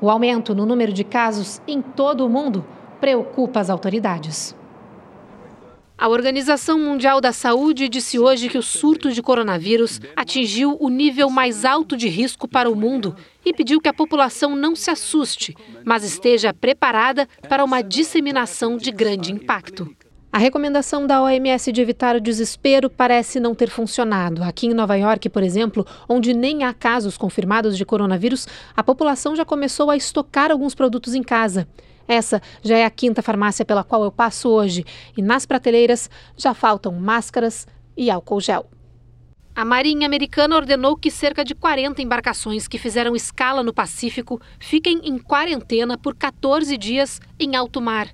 O 0.00 0.10
aumento 0.10 0.52
no 0.52 0.66
número 0.66 0.92
de 0.92 1.04
casos 1.04 1.62
em 1.68 1.80
todo 1.80 2.26
o 2.26 2.28
mundo 2.28 2.64
preocupa 3.00 3.60
as 3.60 3.70
autoridades. 3.70 4.58
A 6.00 6.08
Organização 6.08 6.78
Mundial 6.78 7.20
da 7.20 7.30
Saúde 7.30 7.86
disse 7.86 8.18
hoje 8.18 8.48
que 8.48 8.56
o 8.56 8.62
surto 8.62 9.12
de 9.12 9.20
coronavírus 9.20 10.00
atingiu 10.16 10.74
o 10.80 10.88
nível 10.88 11.28
mais 11.28 11.62
alto 11.62 11.94
de 11.94 12.08
risco 12.08 12.48
para 12.48 12.70
o 12.70 12.74
mundo 12.74 13.14
e 13.44 13.52
pediu 13.52 13.82
que 13.82 13.88
a 13.88 13.92
população 13.92 14.56
não 14.56 14.74
se 14.74 14.90
assuste, 14.90 15.54
mas 15.84 16.02
esteja 16.02 16.54
preparada 16.54 17.28
para 17.50 17.62
uma 17.62 17.82
disseminação 17.82 18.78
de 18.78 18.90
grande 18.90 19.30
impacto. 19.30 19.94
A 20.32 20.38
recomendação 20.38 21.06
da 21.06 21.22
OMS 21.22 21.70
de 21.70 21.82
evitar 21.82 22.16
o 22.16 22.20
desespero 22.20 22.88
parece 22.88 23.38
não 23.38 23.54
ter 23.54 23.68
funcionado. 23.68 24.42
Aqui 24.42 24.68
em 24.68 24.74
Nova 24.74 24.94
York, 24.94 25.28
por 25.28 25.42
exemplo, 25.42 25.86
onde 26.08 26.32
nem 26.32 26.64
há 26.64 26.72
casos 26.72 27.18
confirmados 27.18 27.76
de 27.76 27.84
coronavírus, 27.84 28.48
a 28.74 28.82
população 28.82 29.36
já 29.36 29.44
começou 29.44 29.90
a 29.90 29.96
estocar 29.98 30.50
alguns 30.50 30.74
produtos 30.74 31.14
em 31.14 31.22
casa. 31.22 31.68
Essa 32.10 32.42
já 32.60 32.76
é 32.76 32.84
a 32.84 32.90
quinta 32.90 33.22
farmácia 33.22 33.64
pela 33.64 33.84
qual 33.84 34.02
eu 34.02 34.10
passo 34.10 34.48
hoje 34.48 34.84
e 35.16 35.22
nas 35.22 35.46
prateleiras 35.46 36.10
já 36.36 36.52
faltam 36.52 36.92
máscaras 36.92 37.68
e 37.96 38.10
álcool 38.10 38.40
gel. 38.40 38.68
A 39.54 39.64
Marinha 39.64 40.08
Americana 40.08 40.56
ordenou 40.56 40.96
que 40.96 41.08
cerca 41.08 41.44
de 41.44 41.54
40 41.54 42.02
embarcações 42.02 42.66
que 42.66 42.78
fizeram 42.78 43.14
escala 43.14 43.62
no 43.62 43.72
Pacífico 43.72 44.40
fiquem 44.58 45.00
em 45.04 45.18
quarentena 45.18 45.96
por 45.96 46.16
14 46.16 46.76
dias 46.76 47.20
em 47.38 47.54
alto 47.54 47.80
mar. 47.80 48.08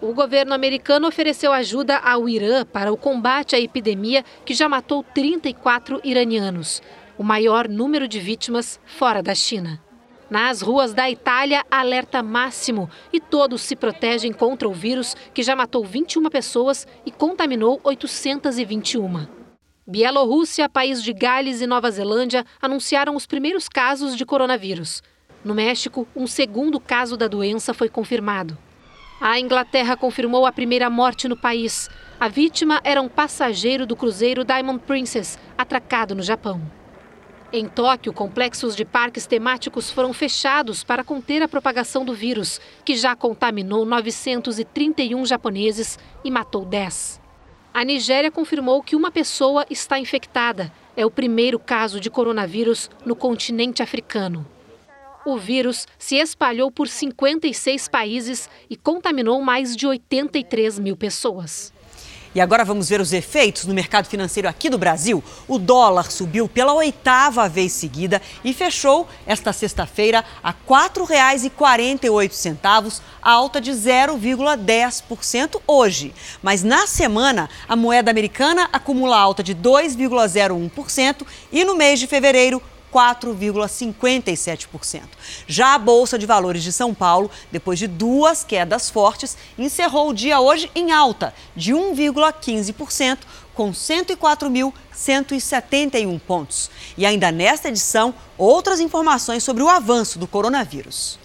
O 0.00 0.12
governo 0.12 0.52
americano 0.52 1.06
ofereceu 1.06 1.52
ajuda 1.52 1.98
ao 1.98 2.28
Irã 2.28 2.64
para 2.64 2.92
o 2.92 2.96
combate 2.96 3.54
à 3.54 3.60
epidemia 3.60 4.24
que 4.44 4.54
já 4.54 4.68
matou 4.68 5.04
34 5.04 6.00
iranianos, 6.02 6.82
o 7.16 7.22
maior 7.22 7.68
número 7.68 8.08
de 8.08 8.18
vítimas 8.18 8.80
fora 8.84 9.22
da 9.22 9.36
China. 9.36 9.85
Nas 10.28 10.60
ruas 10.60 10.92
da 10.92 11.08
Itália, 11.08 11.64
alerta 11.70 12.20
máximo 12.20 12.90
e 13.12 13.20
todos 13.20 13.62
se 13.62 13.76
protegem 13.76 14.32
contra 14.32 14.68
o 14.68 14.72
vírus 14.72 15.14
que 15.32 15.42
já 15.42 15.54
matou 15.54 15.84
21 15.84 16.28
pessoas 16.28 16.86
e 17.04 17.12
contaminou 17.12 17.80
821. 17.84 19.26
Bielorrússia, 19.86 20.68
país 20.68 21.00
de 21.00 21.12
Gales 21.12 21.60
e 21.60 21.66
Nova 21.66 21.88
Zelândia 21.92 22.44
anunciaram 22.60 23.14
os 23.14 23.24
primeiros 23.24 23.68
casos 23.68 24.16
de 24.16 24.26
coronavírus. 24.26 25.00
No 25.44 25.54
México, 25.54 26.08
um 26.16 26.26
segundo 26.26 26.80
caso 26.80 27.16
da 27.16 27.28
doença 27.28 27.72
foi 27.72 27.88
confirmado. 27.88 28.58
A 29.20 29.38
Inglaterra 29.38 29.96
confirmou 29.96 30.44
a 30.44 30.50
primeira 30.50 30.90
morte 30.90 31.28
no 31.28 31.36
país. 31.36 31.88
A 32.18 32.26
vítima 32.26 32.80
era 32.82 33.00
um 33.00 33.08
passageiro 33.08 33.86
do 33.86 33.94
cruzeiro 33.94 34.44
Diamond 34.44 34.80
Princess, 34.80 35.38
atracado 35.56 36.16
no 36.16 36.22
Japão. 36.22 36.60
Em 37.52 37.68
Tóquio, 37.68 38.12
complexos 38.12 38.74
de 38.74 38.84
parques 38.84 39.24
temáticos 39.24 39.90
foram 39.90 40.12
fechados 40.12 40.82
para 40.82 41.04
conter 41.04 41.42
a 41.42 41.48
propagação 41.48 42.04
do 42.04 42.12
vírus, 42.12 42.60
que 42.84 42.96
já 42.96 43.14
contaminou 43.14 43.84
931 43.84 45.24
japoneses 45.24 45.96
e 46.24 46.30
matou 46.30 46.64
10. 46.64 47.20
A 47.72 47.84
Nigéria 47.84 48.32
confirmou 48.32 48.82
que 48.82 48.96
uma 48.96 49.12
pessoa 49.12 49.64
está 49.70 49.98
infectada. 49.98 50.72
É 50.96 51.06
o 51.06 51.10
primeiro 51.10 51.58
caso 51.58 52.00
de 52.00 52.10
coronavírus 52.10 52.90
no 53.04 53.14
continente 53.14 53.82
africano. 53.82 54.44
O 55.24 55.36
vírus 55.36 55.86
se 55.98 56.16
espalhou 56.16 56.70
por 56.70 56.88
56 56.88 57.88
países 57.88 58.48
e 58.68 58.76
contaminou 58.76 59.40
mais 59.40 59.76
de 59.76 59.86
83 59.86 60.78
mil 60.78 60.96
pessoas. 60.96 61.72
E 62.36 62.40
agora 62.40 62.64
vamos 62.66 62.90
ver 62.90 63.00
os 63.00 63.14
efeitos 63.14 63.64
no 63.64 63.72
mercado 63.72 64.08
financeiro 64.08 64.46
aqui 64.46 64.68
do 64.68 64.76
Brasil. 64.76 65.24
O 65.48 65.58
dólar 65.58 66.10
subiu 66.10 66.46
pela 66.46 66.74
oitava 66.74 67.48
vez 67.48 67.72
seguida 67.72 68.20
e 68.44 68.52
fechou 68.52 69.08
esta 69.26 69.54
sexta-feira 69.54 70.22
a 70.44 70.50
R$ 70.50 70.56
4,48, 70.68 73.00
alta 73.22 73.58
de 73.58 73.70
0,10% 73.70 75.62
hoje. 75.66 76.12
Mas 76.42 76.62
na 76.62 76.86
semana, 76.86 77.48
a 77.66 77.74
moeda 77.74 78.10
americana 78.10 78.68
acumula 78.70 79.16
alta 79.16 79.42
de 79.42 79.54
2,01% 79.54 81.26
e 81.50 81.64
no 81.64 81.74
mês 81.74 81.98
de 81.98 82.06
fevereiro 82.06 82.60
4,57%. 82.92 85.02
Já 85.46 85.74
a 85.74 85.78
Bolsa 85.78 86.18
de 86.18 86.26
Valores 86.26 86.62
de 86.62 86.70
São 86.72 86.92
Paulo, 86.94 87.30
depois 87.50 87.78
de 87.78 87.86
duas 87.86 88.44
quedas 88.44 88.90
fortes, 88.90 89.36
encerrou 89.58 90.10
o 90.10 90.14
dia 90.14 90.38
hoje 90.40 90.70
em 90.74 90.92
alta 90.92 91.32
de 91.54 91.72
1,15%, 91.72 93.18
com 93.54 93.72
104.171 93.72 96.20
pontos. 96.20 96.70
E 96.96 97.04
ainda 97.06 97.32
nesta 97.32 97.68
edição, 97.68 98.14
outras 98.36 98.80
informações 98.80 99.42
sobre 99.42 99.62
o 99.62 99.68
avanço 99.68 100.18
do 100.18 100.26
coronavírus. 100.26 101.18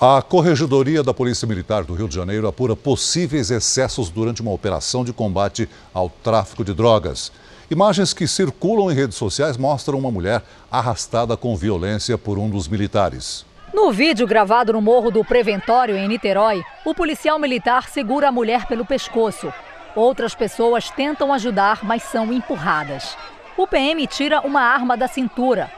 A 0.00 0.20
Corregedoria 0.20 1.02
da 1.02 1.14
Polícia 1.14 1.46
Militar 1.46 1.84
do 1.84 1.94
Rio 1.94 2.08
de 2.08 2.16
Janeiro 2.16 2.48
apura 2.48 2.74
possíveis 2.74 3.50
excessos 3.50 4.10
durante 4.10 4.42
uma 4.42 4.50
operação 4.50 5.04
de 5.04 5.12
combate 5.12 5.68
ao 5.94 6.10
tráfico 6.10 6.64
de 6.64 6.74
drogas. 6.74 7.30
Imagens 7.70 8.12
que 8.12 8.26
circulam 8.26 8.90
em 8.90 8.94
redes 8.94 9.16
sociais 9.16 9.56
mostram 9.56 9.98
uma 9.98 10.10
mulher 10.10 10.42
arrastada 10.70 11.36
com 11.36 11.56
violência 11.56 12.18
por 12.18 12.38
um 12.38 12.50
dos 12.50 12.68
militares. 12.68 13.46
No 13.72 13.90
vídeo 13.90 14.26
gravado 14.26 14.72
no 14.72 14.82
Morro 14.82 15.10
do 15.10 15.24
Preventório, 15.24 15.96
em 15.96 16.06
Niterói, 16.06 16.62
o 16.84 16.94
policial 16.94 17.38
militar 17.38 17.88
segura 17.88 18.28
a 18.28 18.32
mulher 18.32 18.66
pelo 18.66 18.84
pescoço. 18.84 19.52
Outras 19.96 20.34
pessoas 20.34 20.90
tentam 20.90 21.32
ajudar, 21.32 21.80
mas 21.82 22.02
são 22.02 22.32
empurradas. 22.32 23.16
O 23.56 23.66
PM 23.66 24.06
tira 24.06 24.40
uma 24.40 24.60
arma 24.60 24.96
da 24.96 25.08
cintura. 25.08 25.70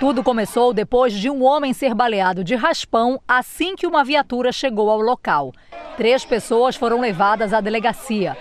Tudo 0.00 0.22
começou 0.22 0.72
depois 0.72 1.12
de 1.12 1.28
um 1.28 1.44
homem 1.44 1.72
ser 1.72 1.94
baleado 1.94 2.42
de 2.42 2.54
raspão 2.54 3.20
assim 3.26 3.76
que 3.76 3.86
uma 3.86 4.04
viatura 4.04 4.50
chegou 4.50 4.88
ao 4.88 5.00
local. 5.00 5.52
Três 5.96 6.24
pessoas 6.24 6.76
foram 6.76 7.00
levadas 7.00 7.52
à 7.52 7.60
delegacia. 7.60 8.36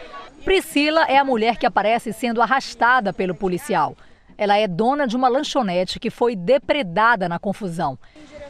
Priscila 0.47 1.03
é 1.09 1.17
a 1.17 1.25
mulher 1.25 1.57
que 1.57 1.65
aparece 1.65 2.13
sendo 2.13 2.41
arrastada 2.41 3.11
pelo 3.11 3.35
policial. 3.35 3.97
Ela 4.37 4.57
é 4.57 4.65
dona 4.65 5.05
de 5.05 5.13
uma 5.13 5.27
lanchonete 5.27 5.99
que 5.99 6.09
foi 6.09 6.37
depredada 6.37 7.27
na 7.27 7.37
confusão. 7.37 7.99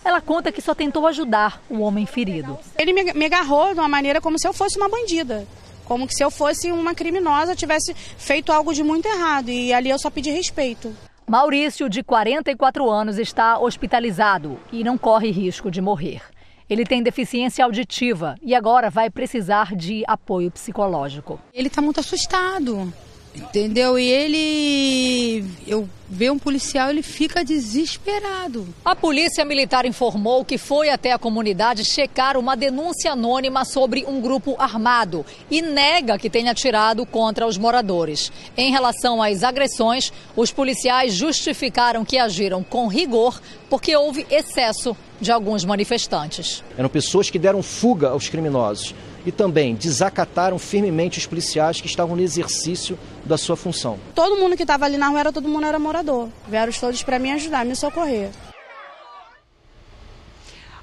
Ela 0.05 0.21
conta 0.21 0.51
que 0.51 0.61
só 0.61 0.75
tentou 0.75 1.07
ajudar 1.07 1.59
o 1.67 1.79
homem 1.79 2.05
ferido. 2.05 2.55
Ele 2.77 2.93
me 2.93 3.25
agarrou 3.25 3.73
de 3.73 3.79
uma 3.79 3.89
maneira 3.89 4.21
como 4.21 4.37
se 4.37 4.47
eu 4.47 4.53
fosse 4.53 4.77
uma 4.77 4.87
bandida. 4.87 5.47
Como 5.85 6.07
se 6.07 6.23
eu 6.23 6.29
fosse 6.29 6.71
uma 6.71 6.93
criminosa, 6.93 7.55
tivesse 7.55 7.95
feito 7.95 8.51
algo 8.51 8.75
de 8.75 8.83
muito 8.83 9.07
errado. 9.07 9.49
E 9.49 9.73
ali 9.73 9.89
eu 9.89 9.97
só 9.97 10.11
pedi 10.11 10.29
respeito. 10.29 10.95
Maurício, 11.25 11.89
de 11.89 12.03
44 12.03 12.87
anos, 12.87 13.17
está 13.17 13.57
hospitalizado 13.57 14.59
e 14.71 14.83
não 14.83 14.99
corre 14.99 15.31
risco 15.31 15.71
de 15.71 15.81
morrer. 15.81 16.21
Ele 16.69 16.83
tem 16.83 17.01
deficiência 17.01 17.63
auditiva 17.63 18.35
e 18.43 18.53
agora 18.53 18.89
vai 18.89 19.09
precisar 19.09 19.73
de 19.73 20.03
apoio 20.05 20.51
psicológico. 20.51 21.39
Ele 21.53 21.69
está 21.69 21.81
muito 21.81 22.01
assustado, 22.01 22.91
entendeu? 23.33 23.97
E 23.97 24.05
ele, 24.05 25.45
eu 25.65 25.87
vê 26.09 26.29
um 26.29 26.37
policial, 26.37 26.89
ele 26.89 27.01
fica 27.01 27.43
desesperado. 27.43 28.67
A 28.83 28.95
polícia 28.95 29.45
militar 29.45 29.85
informou 29.85 30.43
que 30.43 30.57
foi 30.57 30.89
até 30.89 31.13
a 31.13 31.17
comunidade 31.17 31.85
checar 31.85 32.37
uma 32.37 32.55
denúncia 32.55 33.11
anônima 33.11 33.63
sobre 33.63 34.05
um 34.05 34.19
grupo 34.19 34.55
armado 34.59 35.25
e 35.49 35.61
nega 35.61 36.17
que 36.17 36.29
tenha 36.29 36.51
atirado 36.51 37.05
contra 37.05 37.47
os 37.47 37.57
moradores. 37.57 38.29
Em 38.57 38.71
relação 38.71 39.21
às 39.23 39.43
agressões, 39.43 40.11
os 40.35 40.51
policiais 40.51 41.13
justificaram 41.13 42.03
que 42.03 42.17
agiram 42.17 42.61
com 42.61 42.87
rigor 42.87 43.41
porque 43.69 43.95
houve 43.95 44.25
excesso 44.29 44.95
de 45.19 45.31
alguns 45.31 45.65
manifestantes. 45.65 46.63
Eram 46.77 46.89
pessoas 46.89 47.29
que 47.29 47.39
deram 47.39 47.63
fuga 47.63 48.09
aos 48.09 48.29
criminosos 48.29 48.93
e 49.25 49.31
também 49.31 49.75
desacataram 49.75 50.57
firmemente 50.57 51.19
os 51.19 51.25
policiais 51.25 51.81
que 51.81 51.87
estavam 51.87 52.15
no 52.15 52.21
exercício 52.21 52.97
da 53.25 53.37
sua 53.37 53.57
função. 53.57 53.99
Todo 54.15 54.39
mundo 54.39 54.55
que 54.55 54.63
estava 54.63 54.85
ali 54.85 54.97
na 54.97 55.09
rua 55.09 55.19
era 55.19 55.33
todo 55.33 55.49
mundo 55.49 55.65
era 55.65 55.77
morador. 55.77 56.29
Vieram 56.47 56.71
todos 56.71 57.03
para 57.03 57.19
me 57.19 57.31
ajudar, 57.31 57.65
me 57.65 57.75
socorrer. 57.75 58.29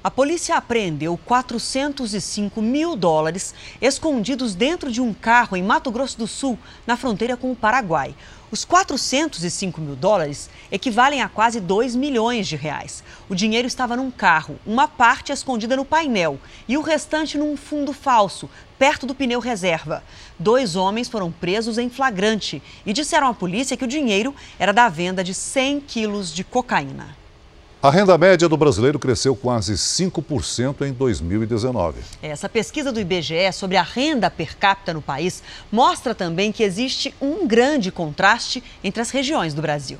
A 0.05 0.11
polícia 0.11 0.55
apreendeu 0.55 1.19
405 1.25 2.61
mil 2.61 2.95
dólares 2.95 3.55
escondidos 3.81 4.53
dentro 4.53 4.91
de 4.91 5.01
um 5.01 5.11
carro 5.11 5.57
em 5.57 5.63
Mato 5.63 5.89
Grosso 5.89 6.15
do 6.15 6.27
Sul, 6.27 6.59
na 6.85 6.95
fronteira 6.95 7.35
com 7.35 7.51
o 7.51 7.55
Paraguai. 7.55 8.13
Os 8.55 8.63
405 8.63 9.81
mil 9.81 9.97
dólares 9.97 10.49
equivalem 10.71 11.21
a 11.21 11.27
quase 11.27 11.59
2 11.59 11.93
milhões 11.93 12.47
de 12.47 12.55
reais. 12.55 13.03
O 13.27 13.35
dinheiro 13.35 13.67
estava 13.67 13.97
num 13.97 14.09
carro, 14.09 14.57
uma 14.65 14.87
parte 14.87 15.33
escondida 15.33 15.75
no 15.75 15.83
painel 15.83 16.39
e 16.65 16.77
o 16.77 16.81
restante 16.81 17.37
num 17.37 17.57
fundo 17.57 17.91
falso, 17.91 18.49
perto 18.79 19.05
do 19.05 19.13
pneu 19.13 19.41
reserva. 19.41 20.01
Dois 20.39 20.77
homens 20.77 21.09
foram 21.09 21.33
presos 21.33 21.77
em 21.77 21.89
flagrante 21.89 22.63
e 22.85 22.93
disseram 22.93 23.27
à 23.27 23.33
polícia 23.33 23.75
que 23.75 23.83
o 23.83 23.89
dinheiro 23.89 24.33
era 24.57 24.71
da 24.71 24.87
venda 24.87 25.21
de 25.21 25.33
100 25.33 25.81
quilos 25.81 26.33
de 26.33 26.45
cocaína. 26.45 27.24
A 27.81 27.91
renda 27.91 28.17
média 28.17 28.49
do 28.49 28.57
brasileiro 28.57 28.97
cresceu 28.97 29.35
quase 29.35 29.73
5% 29.73 30.81
em 30.87 30.91
2019. 30.91 31.99
Essa 32.21 32.49
pesquisa 32.49 32.91
do 32.91 32.99
IBGE 32.99 33.51
sobre 33.53 33.77
a 33.77 33.83
renda 33.83 34.29
per 34.31 34.57
capita 34.57 34.93
no 34.93 35.01
país 35.01 35.43
mostra 35.71 36.15
também 36.15 36.51
que 36.51 36.63
existe 36.63 37.13
um 37.21 37.45
grande 37.45 37.91
contraste 37.91 38.63
entre 38.83 39.01
as 39.01 39.11
regiões 39.11 39.53
do 39.53 39.61
Brasil. 39.61 39.99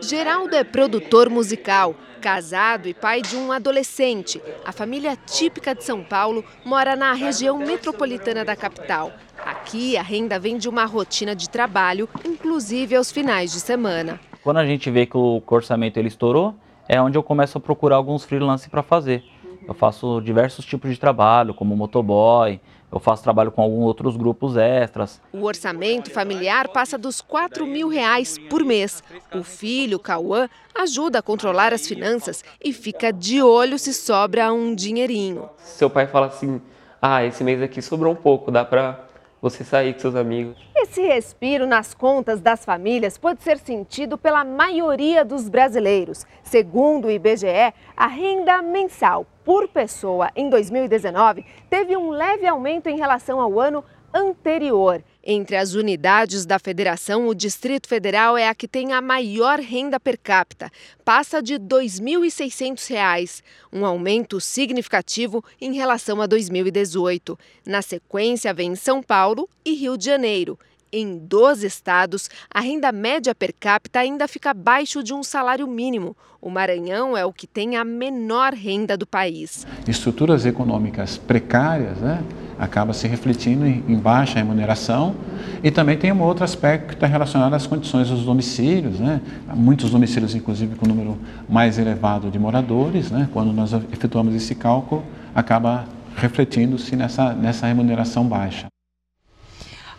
Geraldo 0.00 0.56
é 0.56 0.64
produtor 0.64 1.28
musical, 1.30 1.94
casado 2.20 2.88
e 2.88 2.94
pai 2.94 3.22
de 3.22 3.36
um 3.36 3.52
adolescente. 3.52 4.40
A 4.64 4.72
família 4.72 5.16
típica 5.16 5.74
de 5.74 5.84
São 5.84 6.02
Paulo 6.02 6.44
mora 6.64 6.96
na 6.96 7.12
região 7.12 7.58
metropolitana 7.58 8.44
da 8.44 8.56
capital. 8.56 9.12
Aqui, 9.44 9.96
a 9.96 10.02
renda 10.02 10.38
vem 10.38 10.58
de 10.58 10.68
uma 10.68 10.84
rotina 10.84 11.36
de 11.36 11.48
trabalho, 11.48 12.08
inclusive 12.24 12.96
aos 12.96 13.12
finais 13.12 13.52
de 13.52 13.60
semana. 13.60 14.20
Quando 14.48 14.60
a 14.60 14.64
gente 14.64 14.90
vê 14.90 15.04
que 15.04 15.14
o 15.14 15.42
orçamento 15.46 15.98
ele 15.98 16.08
estourou, 16.08 16.54
é 16.88 16.98
onde 17.02 17.18
eu 17.18 17.22
começo 17.22 17.58
a 17.58 17.60
procurar 17.60 17.96
alguns 17.96 18.24
freelancers 18.24 18.70
para 18.70 18.82
fazer. 18.82 19.22
Eu 19.68 19.74
faço 19.74 20.22
diversos 20.22 20.64
tipos 20.64 20.90
de 20.90 20.98
trabalho, 20.98 21.52
como 21.52 21.76
motoboy, 21.76 22.58
eu 22.90 22.98
faço 22.98 23.22
trabalho 23.22 23.52
com 23.52 23.60
alguns 23.60 23.84
outros 23.84 24.16
grupos 24.16 24.56
extras. 24.56 25.20
O 25.34 25.44
orçamento 25.44 26.10
familiar 26.10 26.66
passa 26.68 26.96
dos 26.96 27.20
4 27.20 27.66
mil 27.66 27.88
reais 27.88 28.38
por 28.48 28.64
mês. 28.64 29.02
O 29.34 29.42
filho, 29.42 29.98
Cauã, 29.98 30.48
ajuda 30.74 31.18
a 31.18 31.22
controlar 31.22 31.74
as 31.74 31.86
finanças 31.86 32.42
e 32.64 32.72
fica 32.72 33.12
de 33.12 33.42
olho 33.42 33.78
se 33.78 33.92
sobra 33.92 34.50
um 34.50 34.74
dinheirinho. 34.74 35.46
Seu 35.58 35.90
pai 35.90 36.06
fala 36.06 36.28
assim, 36.28 36.58
ah, 37.02 37.22
esse 37.22 37.44
mês 37.44 37.60
aqui 37.60 37.82
sobrou 37.82 38.14
um 38.14 38.16
pouco, 38.16 38.50
dá 38.50 38.64
para 38.64 39.07
você 39.40 39.64
sair 39.64 39.94
com 39.94 40.00
seus 40.00 40.14
amigos. 40.14 40.56
Esse 40.74 41.02
respiro 41.02 41.66
nas 41.66 41.94
contas 41.94 42.40
das 42.40 42.64
famílias 42.64 43.16
pode 43.16 43.42
ser 43.42 43.58
sentido 43.58 44.18
pela 44.18 44.44
maioria 44.44 45.24
dos 45.24 45.48
brasileiros. 45.48 46.26
Segundo 46.42 47.06
o 47.06 47.10
IBGE, 47.10 47.72
a 47.96 48.06
renda 48.06 48.60
mensal 48.62 49.26
por 49.44 49.68
pessoa 49.68 50.30
em 50.34 50.50
2019 50.50 51.44
teve 51.70 51.96
um 51.96 52.10
leve 52.10 52.46
aumento 52.46 52.88
em 52.88 52.96
relação 52.96 53.40
ao 53.40 53.58
ano 53.60 53.84
anterior. 54.12 55.02
Entre 55.30 55.56
as 55.56 55.74
unidades 55.74 56.46
da 56.46 56.58
federação, 56.58 57.28
o 57.28 57.34
Distrito 57.34 57.86
Federal 57.86 58.38
é 58.38 58.48
a 58.48 58.54
que 58.54 58.66
tem 58.66 58.94
a 58.94 59.02
maior 59.02 59.60
renda 59.60 60.00
per 60.00 60.18
capita, 60.18 60.70
passa 61.04 61.42
de 61.42 61.52
R$ 61.52 61.58
2.600, 61.58 63.42
um 63.70 63.84
aumento 63.84 64.40
significativo 64.40 65.44
em 65.60 65.74
relação 65.74 66.22
a 66.22 66.26
2018. 66.26 67.38
Na 67.66 67.82
sequência, 67.82 68.54
vem 68.54 68.74
São 68.74 69.02
Paulo 69.02 69.46
e 69.66 69.74
Rio 69.74 69.98
de 69.98 70.06
Janeiro. 70.06 70.58
Em 70.90 71.18
12 71.18 71.66
estados, 71.66 72.30
a 72.50 72.60
renda 72.60 72.90
média 72.90 73.34
per 73.34 73.52
capita 73.52 73.98
ainda 73.98 74.26
fica 74.26 74.52
abaixo 74.52 75.02
de 75.02 75.12
um 75.12 75.22
salário 75.22 75.66
mínimo. 75.66 76.16
O 76.40 76.48
Maranhão 76.48 77.14
é 77.14 77.26
o 77.26 77.34
que 77.34 77.46
tem 77.46 77.76
a 77.76 77.84
menor 77.84 78.54
renda 78.54 78.96
do 78.96 79.06
país. 79.06 79.66
Estruturas 79.86 80.46
econômicas 80.46 81.18
precárias, 81.18 81.98
né? 81.98 82.24
Acaba 82.58 82.92
se 82.92 83.06
refletindo 83.06 83.66
em 83.66 83.96
baixa 83.98 84.38
remuneração 84.38 85.14
e 85.62 85.70
também 85.70 85.96
tem 85.96 86.12
um 86.12 86.22
outro 86.22 86.44
aspecto 86.44 86.88
que 86.88 86.94
está 86.94 87.06
relacionado 87.06 87.54
às 87.54 87.66
condições 87.66 88.08
dos 88.08 88.24
domicílios, 88.24 88.98
né? 88.98 89.20
muitos 89.54 89.90
domicílios 89.90 90.34
inclusive 90.34 90.74
com 90.76 90.86
um 90.86 90.88
número 90.88 91.18
mais 91.48 91.78
elevado 91.78 92.30
de 92.30 92.38
moradores, 92.38 93.10
né? 93.10 93.28
quando 93.32 93.52
nós 93.52 93.72
efetuamos 93.72 94.34
esse 94.34 94.54
cálculo 94.54 95.04
acaba 95.34 95.84
refletindo-se 96.16 96.96
nessa, 96.96 97.32
nessa 97.32 97.66
remuneração 97.66 98.24
baixa. 98.24 98.66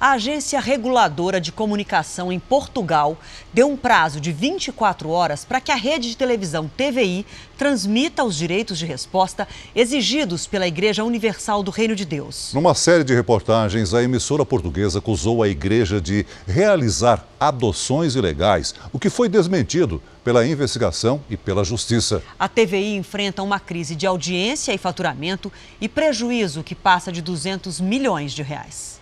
A 0.01 0.11
Agência 0.11 0.61
Reguladora 0.61 1.41
de 1.41 1.51
Comunicação 1.51 2.31
em 2.31 2.39
Portugal 2.39 3.17
deu 3.51 3.67
um 3.67 3.75
prazo 3.75 4.21
de 4.21 4.31
24 4.31 5.09
horas 5.09 5.43
para 5.43 5.59
que 5.59 5.73
a 5.73 5.75
rede 5.75 6.07
de 6.07 6.15
televisão 6.15 6.69
TVI 6.69 7.25
transmita 7.57 8.23
os 8.23 8.37
direitos 8.37 8.77
de 8.77 8.85
resposta 8.85 9.45
exigidos 9.75 10.47
pela 10.47 10.65
Igreja 10.65 11.03
Universal 11.03 11.61
do 11.61 11.69
Reino 11.69 11.97
de 11.97 12.05
Deus. 12.05 12.51
Numa 12.53 12.73
série 12.73 13.03
de 13.03 13.13
reportagens, 13.13 13.93
a 13.93 14.01
emissora 14.01 14.45
portuguesa 14.45 14.99
acusou 14.99 15.43
a 15.43 15.49
igreja 15.49 15.99
de 15.99 16.25
realizar 16.47 17.27
adoções 17.37 18.15
ilegais, 18.15 18.73
o 18.93 18.99
que 18.99 19.09
foi 19.09 19.27
desmentido 19.27 20.01
pela 20.23 20.47
investigação 20.47 21.21
e 21.29 21.35
pela 21.35 21.65
justiça. 21.65 22.23
A 22.39 22.47
TVI 22.47 22.95
enfrenta 22.95 23.43
uma 23.43 23.59
crise 23.59 23.97
de 23.97 24.07
audiência 24.07 24.73
e 24.73 24.77
faturamento 24.77 25.51
e 25.81 25.89
prejuízo 25.89 26.63
que 26.63 26.73
passa 26.73 27.11
de 27.11 27.21
200 27.21 27.81
milhões 27.81 28.31
de 28.31 28.43
reais. 28.43 28.98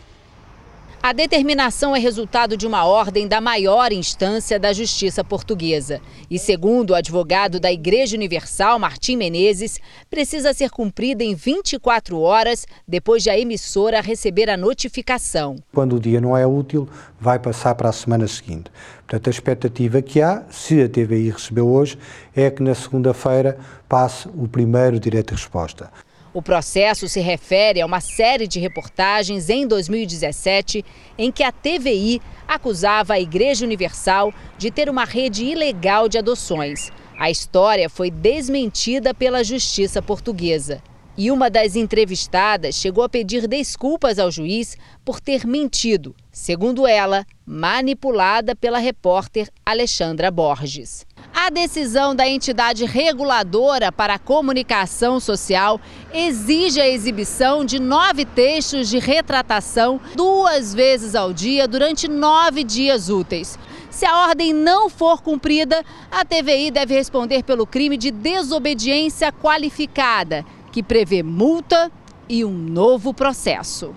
A 1.01 1.13
determinação 1.13 1.95
é 1.95 1.99
resultado 1.99 2.57
de 2.57 2.67
uma 2.67 2.83
ordem 2.83 3.27
da 3.27 3.39
maior 3.39 3.93
instância 3.93 4.60
da 4.60 4.73
justiça 4.73 5.23
portuguesa. 5.23 6.01
E, 6.29 6.38
segundo 6.38 6.89
o 6.89 6.95
advogado 6.95 7.60
da 7.60 7.71
Igreja 7.71 8.17
Universal, 8.17 8.77
Martim 8.77 9.15
Menezes, 9.15 9.79
precisa 10.10 10.53
ser 10.53 10.69
cumprida 10.69 11.23
em 11.23 11.33
24 11.33 12.19
horas 12.19 12.65
depois 12.86 13.23
de 13.23 13.29
a 13.29 13.39
emissora 13.39 14.01
receber 14.01 14.49
a 14.49 14.57
notificação. 14.57 15.55
Quando 15.73 15.95
o 15.95 15.99
dia 15.99 16.19
não 16.19 16.36
é 16.36 16.45
útil, 16.45 16.89
vai 17.19 17.39
passar 17.39 17.75
para 17.75 17.89
a 17.89 17.93
semana 17.93 18.27
seguinte. 18.27 18.69
Portanto, 18.97 19.27
a 19.27 19.31
expectativa 19.31 20.01
que 20.01 20.21
há, 20.21 20.43
se 20.49 20.81
a 20.81 20.89
TVI 20.89 21.29
recebeu 21.29 21.67
hoje, 21.67 21.97
é 22.36 22.49
que 22.49 22.62
na 22.62 22.75
segunda-feira 22.75 23.57
passe 23.88 24.27
o 24.36 24.47
primeiro 24.47 24.99
direito 24.99 25.33
de 25.33 25.41
resposta. 25.41 25.89
O 26.38 26.41
processo 26.43 27.10
se 27.10 27.19
refere 27.19 27.82
a 27.82 27.86
uma 27.88 28.00
série 28.00 28.47
de 28.47 28.60
reportagens 28.60 29.50
em 29.50 29.65
2017 29.65 30.86
em 31.17 31.32
que 31.32 31.41
a 31.41 31.52
TVI 31.52 32.21
acusava 32.47 33.15
a 33.15 33.19
Igreja 33.19 33.65
Universal 33.65 34.32
de 34.56 34.69
ter 34.69 34.88
uma 34.88 35.04
rede 35.04 35.43
ilegal 35.43 36.08
de 36.08 36.19
adoções. 36.19 36.91
A 37.17 37.32
história 37.32 37.89
foi 37.89 38.12
desmentida 38.12 39.15
pela 39.15 39.43
justiça 39.43 40.00
portuguesa. 40.00 40.80
E 41.17 41.32
uma 41.32 41.50
das 41.50 41.76
entrevistadas 41.76 42.76
chegou 42.76 43.04
a 43.04 43.10
pedir 43.10 43.47
desculpas 43.47 44.19
ao 44.19 44.30
juiz 44.30 44.78
por 45.04 45.19
ter 45.19 45.43
mentido, 45.43 46.15
segundo 46.32 46.86
ela, 46.86 47.26
manipulada 47.43 48.56
pela 48.56 48.78
repórter 48.78 49.50
Alexandra 49.65 50.30
Borges. 50.30 51.07
A 51.39 51.52
decisão 51.52 52.15
da 52.15 52.28
entidade 52.28 52.84
reguladora 52.84 53.91
para 53.91 54.15
a 54.15 54.19
comunicação 54.19 55.19
social 55.19 55.80
exige 56.12 56.82
a 56.82 56.89
exibição 56.89 57.63
de 57.63 57.80
nove 57.80 58.26
textos 58.26 58.89
de 58.89 58.97
retratação 58.97 60.02
duas 60.15 60.73
vezes 60.73 61.13
ao 61.13 61.32
dia 61.32 61.67
durante 61.67 62.08
nove 62.08 62.63
dias 62.63 63.08
úteis. 63.08 63.58
Se 63.91 64.04
a 64.04 64.28
ordem 64.28 64.52
não 64.52 64.89
for 64.89 65.21
cumprida, 65.21 65.86
a 66.10 66.26
TVI 66.26 66.71
deve 66.71 66.95
responder 66.95 67.43
pelo 67.43 67.67
crime 67.67 67.97
de 67.97 68.10
desobediência 68.10 69.32
qualificada, 69.32 70.43
que 70.71 70.82
prevê 70.82 71.21
multa 71.21 71.91
e 72.28 72.43
um 72.43 72.52
novo 72.52 73.13
processo. 73.13 73.93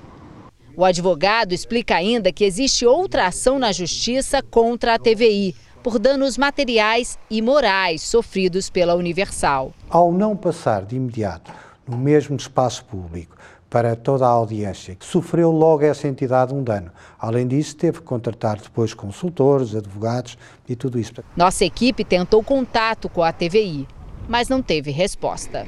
O 0.77 0.85
advogado 0.85 1.53
explica 1.53 1.97
ainda 1.97 2.31
que 2.31 2.45
existe 2.45 2.85
outra 2.85 3.27
ação 3.27 3.59
na 3.59 3.73
justiça 3.73 4.43
contra 4.43 4.95
a 4.95 4.99
TVI 4.99 5.55
por 5.83 5.99
danos 5.99 6.37
materiais 6.37 7.19
e 7.31 7.41
morais 7.41 8.03
sofridos 8.03 8.71
pela 8.71 8.95
Universal. 8.95 9.73
Ao 9.89 10.13
não 10.13 10.37
passar 10.37 10.85
de 10.85 10.97
imediato 10.97 11.53
no 11.89 11.97
mesmo 11.97 12.37
espaço 12.37 12.85
público 12.85 13.37
para 13.69 13.95
toda 13.95 14.27
a 14.27 14.31
audiência, 14.31 14.97
sofreu 15.01 15.51
logo 15.51 15.85
essa 15.85 16.09
entidade 16.09 16.53
um 16.53 16.63
dano. 16.63 16.91
Além 17.19 17.47
disso, 17.47 17.77
teve 17.77 17.99
que 17.99 18.05
contratar 18.05 18.59
depois 18.61 18.93
consultores, 18.93 19.75
advogados 19.75 20.37
e 20.69 20.75
tudo 20.75 20.99
isso. 20.99 21.13
Nossa 21.37 21.65
equipe 21.65 22.05
tentou 22.05 22.43
contato 22.43 23.09
com 23.09 23.23
a 23.23 23.33
TVI, 23.33 23.87
mas 24.29 24.49
não 24.49 24.61
teve 24.61 24.91
resposta. 24.91 25.67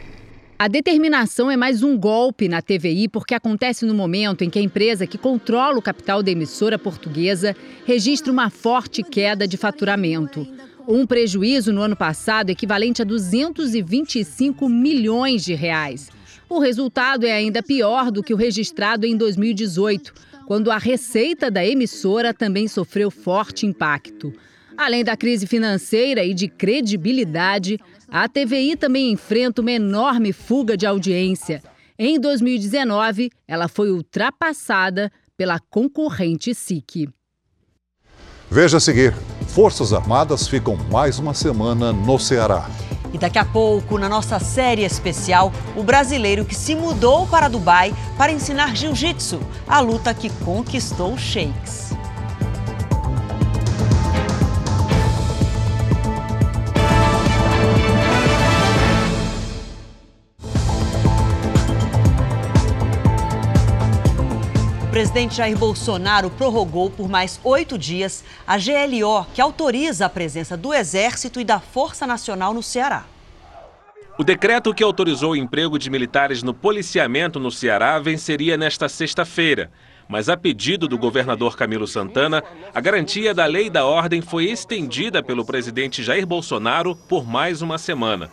A 0.62 0.68
determinação 0.68 1.51
é 1.51 1.57
mais 1.57 1.83
um 1.83 1.98
golpe 1.98 2.46
na 2.46 2.62
TVI 2.62 3.09
porque 3.09 3.35
acontece 3.35 3.85
no 3.85 3.92
momento 3.92 4.44
em 4.44 4.48
que 4.48 4.61
a 4.61 4.62
empresa 4.62 5.09
que 5.09 5.18
controla 5.18 5.77
o 5.77 5.83
capital 5.83 6.22
da 6.22 6.31
emissora 6.31 6.79
portuguesa 6.79 7.57
registra 7.85 8.33
uma 8.33 8.48
forte 8.48 9.03
queda 9.03 9.48
de 9.48 9.57
faturamento. 9.57 10.46
Um 10.87 11.05
prejuízo 11.05 11.72
no 11.72 11.83
ano 11.83 11.96
passado 11.96 12.51
equivalente 12.51 13.03
a 13.03 13.05
225 13.05 14.68
milhões 14.68 15.44
de 15.44 15.53
reais. 15.53 16.11
O 16.48 16.61
resultado 16.61 17.27
é 17.27 17.33
ainda 17.33 17.61
pior 17.61 18.12
do 18.12 18.22
que 18.22 18.33
o 18.33 18.37
registrado 18.37 19.05
em 19.05 19.16
2018, 19.16 20.14
quando 20.46 20.70
a 20.70 20.79
receita 20.79 21.51
da 21.51 21.66
emissora 21.66 22.33
também 22.33 22.68
sofreu 22.68 23.11
forte 23.11 23.66
impacto. 23.66 24.33
Além 24.77 25.03
da 25.03 25.16
crise 25.16 25.46
financeira 25.46 26.25
e 26.25 26.33
de 26.33 26.46
credibilidade, 26.46 27.81
A 28.14 28.29
TVI 28.29 28.77
também 28.77 29.11
enfrenta 29.11 29.62
uma 29.62 29.72
enorme 29.72 30.35
fuga 30.35 30.77
de 30.77 30.85
audiência. 30.85 31.62
Em 31.98 32.20
2019, 32.20 33.31
ela 33.48 33.68
foi 33.68 33.90
ultrapassada 33.90 35.11
pela 35.35 35.59
concorrente 35.59 36.55
SIC. 36.55 37.09
Veja 38.51 38.77
a 38.77 38.81
seguir: 38.81 39.14
Forças 39.48 39.94
Armadas 39.94 40.46
ficam 40.46 40.77
mais 40.90 41.18
uma 41.18 41.33
semana 41.33 41.90
no 41.90 42.18
Ceará. 42.18 42.68
E 43.14 43.16
daqui 43.16 43.38
a 43.38 43.46
pouco, 43.46 43.96
na 43.96 44.11
nossa 44.11 44.38
série 44.38 44.85
especial, 44.85 45.51
o 45.75 45.83
brasileiro 45.83 46.44
que 46.44 46.55
se 46.55 46.75
mudou 46.75 47.27
para 47.27 47.48
Dubai 47.48 47.94
para 48.18 48.31
ensinar 48.31 48.77
jiu-jitsu, 48.77 49.40
a 49.66 49.81
luta 49.81 50.12
que 50.12 50.29
conquistou 50.44 51.16
sheiks. 51.16 51.81
Presidente 64.92 65.37
Jair 65.37 65.57
Bolsonaro 65.57 66.28
prorrogou 66.28 66.90
por 66.90 67.09
mais 67.09 67.40
oito 67.42 67.78
dias 67.78 68.22
a 68.46 68.59
GLO, 68.59 69.26
que 69.33 69.40
autoriza 69.40 70.05
a 70.05 70.09
presença 70.11 70.55
do 70.55 70.74
Exército 70.74 71.40
e 71.40 71.44
da 71.44 71.59
Força 71.59 72.07
Nacional 72.07 72.52
no 72.52 72.62
Ceará. 72.62 73.07
O 74.18 74.22
decreto 74.22 74.74
que 74.74 74.85
autorizou 74.85 75.31
o 75.31 75.37
emprego 75.37 75.78
de 75.78 75.88
militares 75.88 76.42
no 76.42 76.52
policiamento 76.52 77.40
no 77.40 77.50
Ceará 77.50 77.98
venceria 77.98 78.59
nesta 78.59 78.87
sexta-feira. 78.87 79.72
Mas, 80.07 80.28
a 80.28 80.37
pedido 80.37 80.87
do 80.87 80.98
governador 80.98 81.57
Camilo 81.57 81.87
Santana, 81.87 82.44
a 82.74 82.81
garantia 82.81 83.33
da 83.33 83.46
lei 83.46 83.68
e 83.68 83.70
da 83.70 83.87
ordem 83.87 84.20
foi 84.20 84.44
estendida 84.50 85.22
pelo 85.22 85.42
presidente 85.42 86.02
Jair 86.02 86.26
Bolsonaro 86.26 86.94
por 86.94 87.26
mais 87.26 87.62
uma 87.62 87.78
semana. 87.78 88.31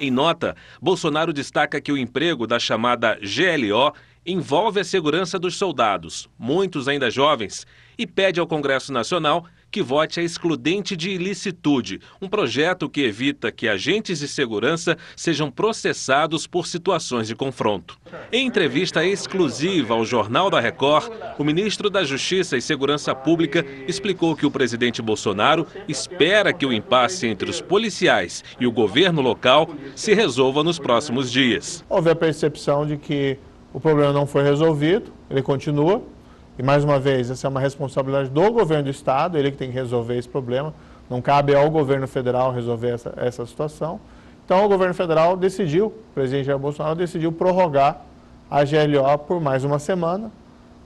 Em 0.00 0.10
nota, 0.10 0.56
Bolsonaro 0.80 1.30
destaca 1.30 1.78
que 1.78 1.92
o 1.92 1.98
emprego 1.98 2.46
da 2.46 2.58
chamada 2.58 3.18
GLO 3.20 3.92
envolve 4.24 4.80
a 4.80 4.84
segurança 4.84 5.38
dos 5.38 5.56
soldados, 5.56 6.28
muitos 6.38 6.88
ainda 6.88 7.10
jovens, 7.10 7.66
e 7.98 8.06
pede 8.06 8.40
ao 8.40 8.46
Congresso 8.46 8.92
Nacional 8.92 9.44
que 9.70 9.82
vote 9.82 10.18
a 10.18 10.22
excludente 10.22 10.96
de 10.96 11.10
ilicitude, 11.10 12.00
um 12.20 12.28
projeto 12.28 12.88
que 12.88 13.02
evita 13.02 13.52
que 13.52 13.68
agentes 13.68 14.18
de 14.18 14.26
segurança 14.26 14.98
sejam 15.14 15.50
processados 15.50 16.46
por 16.46 16.66
situações 16.66 17.28
de 17.28 17.36
confronto. 17.36 17.98
Em 18.32 18.46
entrevista 18.46 19.04
exclusiva 19.04 19.94
ao 19.94 20.04
Jornal 20.04 20.50
da 20.50 20.60
Record, 20.60 21.12
o 21.38 21.44
ministro 21.44 21.88
da 21.88 22.02
Justiça 22.02 22.56
e 22.56 22.62
Segurança 22.62 23.14
Pública 23.14 23.64
explicou 23.86 24.34
que 24.34 24.46
o 24.46 24.50
presidente 24.50 25.00
Bolsonaro 25.00 25.66
espera 25.86 26.52
que 26.52 26.66
o 26.66 26.72
impasse 26.72 27.26
entre 27.26 27.48
os 27.48 27.60
policiais 27.60 28.42
e 28.58 28.66
o 28.66 28.72
governo 28.72 29.22
local 29.22 29.70
se 29.94 30.14
resolva 30.14 30.64
nos 30.64 30.78
próximos 30.78 31.30
dias. 31.30 31.84
Houve 31.88 32.10
a 32.10 32.16
percepção 32.16 32.84
de 32.84 32.96
que 32.96 33.38
o 33.72 33.80
problema 33.80 34.12
não 34.12 34.26
foi 34.26 34.42
resolvido, 34.42 35.12
ele 35.30 35.42
continua. 35.42 36.02
E 36.58 36.62
mais 36.62 36.84
uma 36.84 36.98
vez, 36.98 37.30
essa 37.30 37.46
é 37.46 37.50
uma 37.50 37.60
responsabilidade 37.60 38.28
do 38.28 38.52
governo 38.52 38.84
do 38.84 38.90
estado, 38.90 39.38
ele 39.38 39.50
que 39.50 39.56
tem 39.56 39.68
que 39.68 39.74
resolver 39.74 40.18
esse 40.18 40.28
problema. 40.28 40.74
Não 41.08 41.22
cabe 41.22 41.54
ao 41.54 41.70
governo 41.70 42.06
federal 42.06 42.52
resolver 42.52 42.90
essa, 42.90 43.14
essa 43.16 43.46
situação. 43.46 44.00
Então, 44.44 44.64
o 44.64 44.68
governo 44.68 44.92
federal 44.92 45.36
decidiu, 45.36 45.86
o 45.86 46.14
presidente 46.14 46.46
Jair 46.46 46.58
Bolsonaro 46.58 46.96
decidiu 46.96 47.32
prorrogar 47.32 48.02
a 48.50 48.64
GLO 48.64 49.18
por 49.26 49.40
mais 49.40 49.64
uma 49.64 49.78
semana 49.78 50.30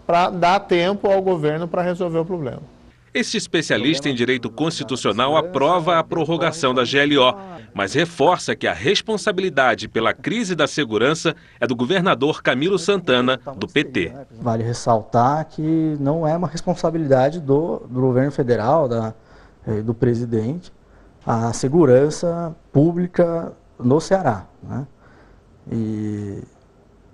para 0.07 0.29
dar 0.29 0.61
tempo 0.61 1.11
ao 1.11 1.23
governo 1.23 1.67
para 1.67 1.83
resolver 1.83 2.19
o 2.19 2.25
problema. 2.25 2.74
Este 3.15 3.37
especialista 3.37 4.09
em 4.09 4.15
direito 4.15 4.51
constitucional 4.51 5.37
aprova 5.37 6.01
a 6.01 6.03
prorrogação 6.03 6.75
da 6.75 6.83
GLO, 6.83 7.33
mas 7.73 7.95
reforça 7.95 8.57
que 8.57 8.67
a 8.67 8.73
responsabilidade 8.73 9.87
pela 9.87 10.13
crise 10.13 10.57
da 10.57 10.67
segurança 10.67 11.37
é 11.61 11.67
do 11.67 11.77
governador 11.77 12.43
Camilo 12.43 12.77
Santana, 12.77 13.39
do 13.57 13.69
PT. 13.69 14.13
Vale 14.41 14.65
ressaltar 14.65 15.45
que 15.45 15.97
não 16.01 16.27
é 16.27 16.37
uma 16.37 16.49
responsabilidade 16.49 17.39
do, 17.39 17.87
do 17.89 18.01
governo 18.01 18.33
federal, 18.33 18.89
da, 18.89 19.15
eh, 19.65 19.81
do 19.81 19.95
presidente, 19.95 20.73
a 21.25 21.53
segurança 21.53 22.53
pública 22.73 23.53
no 23.79 24.01
Ceará. 24.01 24.45
Né? 24.61 24.87
E 25.71 26.43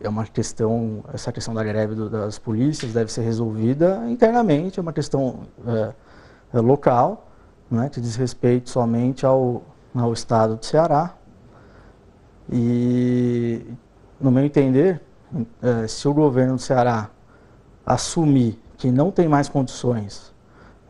é 0.03 0.09
uma 0.09 0.25
questão, 0.25 1.05
essa 1.13 1.31
questão 1.31 1.53
da 1.55 1.63
greve 1.63 1.95
do, 1.95 2.09
das 2.09 2.39
polícias 2.39 2.93
deve 2.93 3.13
ser 3.13 3.23
resolvida 3.23 4.03
internamente, 4.09 4.79
é 4.79 4.83
uma 4.83 4.93
questão 4.93 5.41
é, 5.67 5.93
é 6.55 6.61
local, 6.61 7.29
né, 7.71 7.89
que 7.89 8.01
diz 8.01 8.17
respeito 8.17 8.71
somente 8.71 9.25
ao, 9.25 9.63
ao 9.95 10.13
estado 10.13 10.57
do 10.57 10.65
Ceará. 10.65 11.15
E, 12.51 13.65
no 14.21 14.31
meu 14.31 14.45
entender, 14.45 15.01
é, 15.63 15.87
se 15.87 16.09
o 16.09 16.15
governo 16.15 16.57
do 16.57 16.61
Ceará 16.61 17.11
assumir 17.85 18.59
que 18.77 18.91
não 18.91 19.11
tem 19.11 19.29
mais 19.29 19.49
condições 19.49 20.35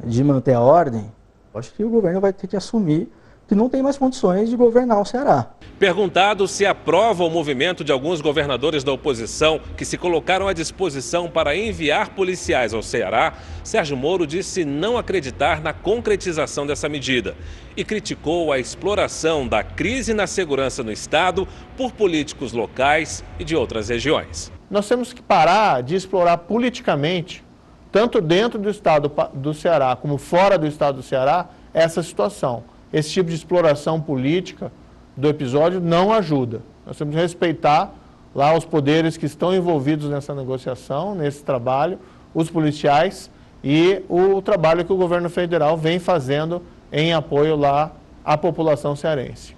de 0.02 0.22
manter 0.24 0.54
a 0.54 0.60
ordem, 0.60 1.12
acho 1.54 1.72
que 1.74 1.84
o 1.84 1.90
governo 1.90 2.20
vai 2.20 2.32
ter 2.32 2.46
que 2.46 2.56
assumir 2.56 3.12
que 3.50 3.54
não 3.56 3.68
tem 3.68 3.82
mais 3.82 3.98
condições 3.98 4.48
de 4.48 4.54
governar 4.54 5.00
o 5.00 5.04
Ceará. 5.04 5.48
Perguntado 5.76 6.46
se 6.46 6.64
aprova 6.64 7.24
o 7.24 7.28
movimento 7.28 7.82
de 7.82 7.90
alguns 7.90 8.20
governadores 8.20 8.84
da 8.84 8.92
oposição 8.92 9.60
que 9.76 9.84
se 9.84 9.98
colocaram 9.98 10.46
à 10.46 10.52
disposição 10.52 11.28
para 11.28 11.56
enviar 11.56 12.10
policiais 12.10 12.72
ao 12.72 12.80
Ceará, 12.80 13.32
Sérgio 13.64 13.96
Moro 13.96 14.24
disse 14.24 14.64
não 14.64 14.96
acreditar 14.96 15.60
na 15.60 15.72
concretização 15.72 16.64
dessa 16.64 16.88
medida 16.88 17.34
e 17.76 17.84
criticou 17.84 18.52
a 18.52 18.58
exploração 18.60 19.48
da 19.48 19.64
crise 19.64 20.14
na 20.14 20.28
segurança 20.28 20.84
no 20.84 20.92
Estado 20.92 21.48
por 21.76 21.90
políticos 21.90 22.52
locais 22.52 23.24
e 23.36 23.42
de 23.42 23.56
outras 23.56 23.88
regiões. 23.88 24.52
Nós 24.70 24.86
temos 24.86 25.12
que 25.12 25.20
parar 25.20 25.82
de 25.82 25.96
explorar 25.96 26.36
politicamente, 26.38 27.42
tanto 27.90 28.20
dentro 28.20 28.60
do 28.60 28.70
Estado 28.70 29.10
do 29.34 29.52
Ceará 29.52 29.96
como 29.96 30.18
fora 30.18 30.56
do 30.56 30.68
Estado 30.68 30.98
do 30.98 31.02
Ceará, 31.02 31.48
essa 31.74 32.00
situação 32.00 32.62
esse 32.92 33.10
tipo 33.10 33.28
de 33.30 33.36
exploração 33.36 34.00
política 34.00 34.72
do 35.16 35.28
episódio 35.28 35.80
não 35.80 36.12
ajuda. 36.12 36.62
Nós 36.86 36.96
temos 36.96 37.14
que 37.14 37.20
respeitar 37.20 37.94
lá 38.34 38.56
os 38.56 38.64
poderes 38.64 39.16
que 39.16 39.26
estão 39.26 39.54
envolvidos 39.54 40.08
nessa 40.08 40.34
negociação, 40.34 41.14
nesse 41.14 41.42
trabalho, 41.44 41.98
os 42.34 42.50
policiais 42.50 43.30
e 43.62 44.02
o 44.08 44.40
trabalho 44.40 44.84
que 44.84 44.92
o 44.92 44.96
governo 44.96 45.28
federal 45.28 45.76
vem 45.76 45.98
fazendo 45.98 46.62
em 46.92 47.12
apoio 47.12 47.56
lá 47.56 47.92
à 48.24 48.36
população 48.36 48.96
cearense. 48.96 49.54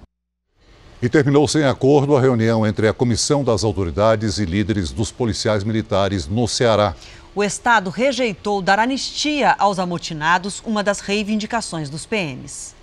E 1.00 1.08
terminou 1.08 1.48
sem 1.48 1.64
acordo 1.64 2.16
a 2.16 2.20
reunião 2.20 2.66
entre 2.66 2.86
a 2.86 2.92
Comissão 2.92 3.42
das 3.42 3.64
Autoridades 3.64 4.38
e 4.38 4.44
líderes 4.44 4.92
dos 4.92 5.10
policiais 5.10 5.64
militares 5.64 6.28
no 6.28 6.46
Ceará. 6.46 6.94
O 7.34 7.42
Estado 7.42 7.90
rejeitou 7.90 8.62
dar 8.62 8.78
anistia 8.78 9.56
aos 9.58 9.78
amotinados, 9.78 10.62
uma 10.64 10.82
das 10.82 11.00
reivindicações 11.00 11.90
dos 11.90 12.06
PMs. 12.06 12.74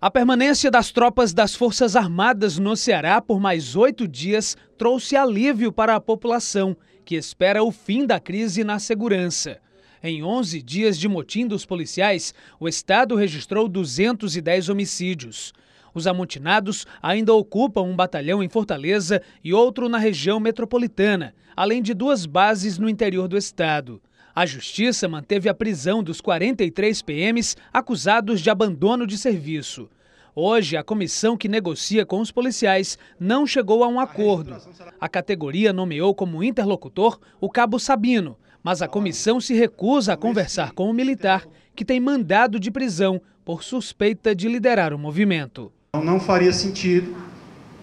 A 0.00 0.08
permanência 0.12 0.70
das 0.70 0.92
tropas 0.92 1.34
das 1.34 1.56
Forças 1.56 1.96
Armadas 1.96 2.56
no 2.56 2.76
Ceará 2.76 3.20
por 3.20 3.40
mais 3.40 3.74
oito 3.74 4.06
dias 4.06 4.56
trouxe 4.76 5.16
alívio 5.16 5.72
para 5.72 5.96
a 5.96 6.00
população, 6.00 6.76
que 7.04 7.16
espera 7.16 7.64
o 7.64 7.72
fim 7.72 8.06
da 8.06 8.20
crise 8.20 8.62
na 8.62 8.78
segurança. 8.78 9.58
Em 10.00 10.22
11 10.22 10.62
dias 10.62 10.96
de 10.96 11.08
motim 11.08 11.48
dos 11.48 11.66
policiais, 11.66 12.32
o 12.60 12.68
Estado 12.68 13.16
registrou 13.16 13.68
210 13.68 14.68
homicídios. 14.68 15.52
Os 15.92 16.06
amotinados 16.06 16.86
ainda 17.02 17.34
ocupam 17.34 17.82
um 17.82 17.96
batalhão 17.96 18.40
em 18.40 18.48
Fortaleza 18.48 19.20
e 19.42 19.52
outro 19.52 19.88
na 19.88 19.98
região 19.98 20.38
metropolitana, 20.38 21.34
além 21.56 21.82
de 21.82 21.92
duas 21.92 22.24
bases 22.24 22.78
no 22.78 22.88
interior 22.88 23.26
do 23.26 23.36
Estado. 23.36 24.00
A 24.38 24.46
Justiça 24.46 25.08
manteve 25.08 25.48
a 25.48 25.52
prisão 25.52 26.00
dos 26.00 26.20
43 26.20 27.02
PMs 27.02 27.56
acusados 27.72 28.40
de 28.40 28.48
abandono 28.48 29.04
de 29.04 29.18
serviço. 29.18 29.90
Hoje, 30.32 30.76
a 30.76 30.84
comissão 30.84 31.36
que 31.36 31.48
negocia 31.48 32.06
com 32.06 32.20
os 32.20 32.30
policiais 32.30 32.96
não 33.18 33.44
chegou 33.44 33.82
a 33.82 33.88
um 33.88 33.98
acordo. 33.98 34.56
A 35.00 35.08
categoria 35.08 35.72
nomeou 35.72 36.14
como 36.14 36.40
interlocutor 36.40 37.18
o 37.40 37.50
cabo 37.50 37.80
Sabino, 37.80 38.36
mas 38.62 38.80
a 38.80 38.86
comissão 38.86 39.40
se 39.40 39.54
recusa 39.54 40.12
a 40.12 40.16
conversar 40.16 40.70
com 40.70 40.88
o 40.88 40.94
militar 40.94 41.44
que 41.74 41.84
tem 41.84 41.98
mandado 41.98 42.60
de 42.60 42.70
prisão 42.70 43.20
por 43.44 43.64
suspeita 43.64 44.36
de 44.36 44.48
liderar 44.48 44.94
o 44.94 44.98
movimento. 45.00 45.72
Não 46.00 46.20
faria 46.20 46.52
sentido 46.52 47.12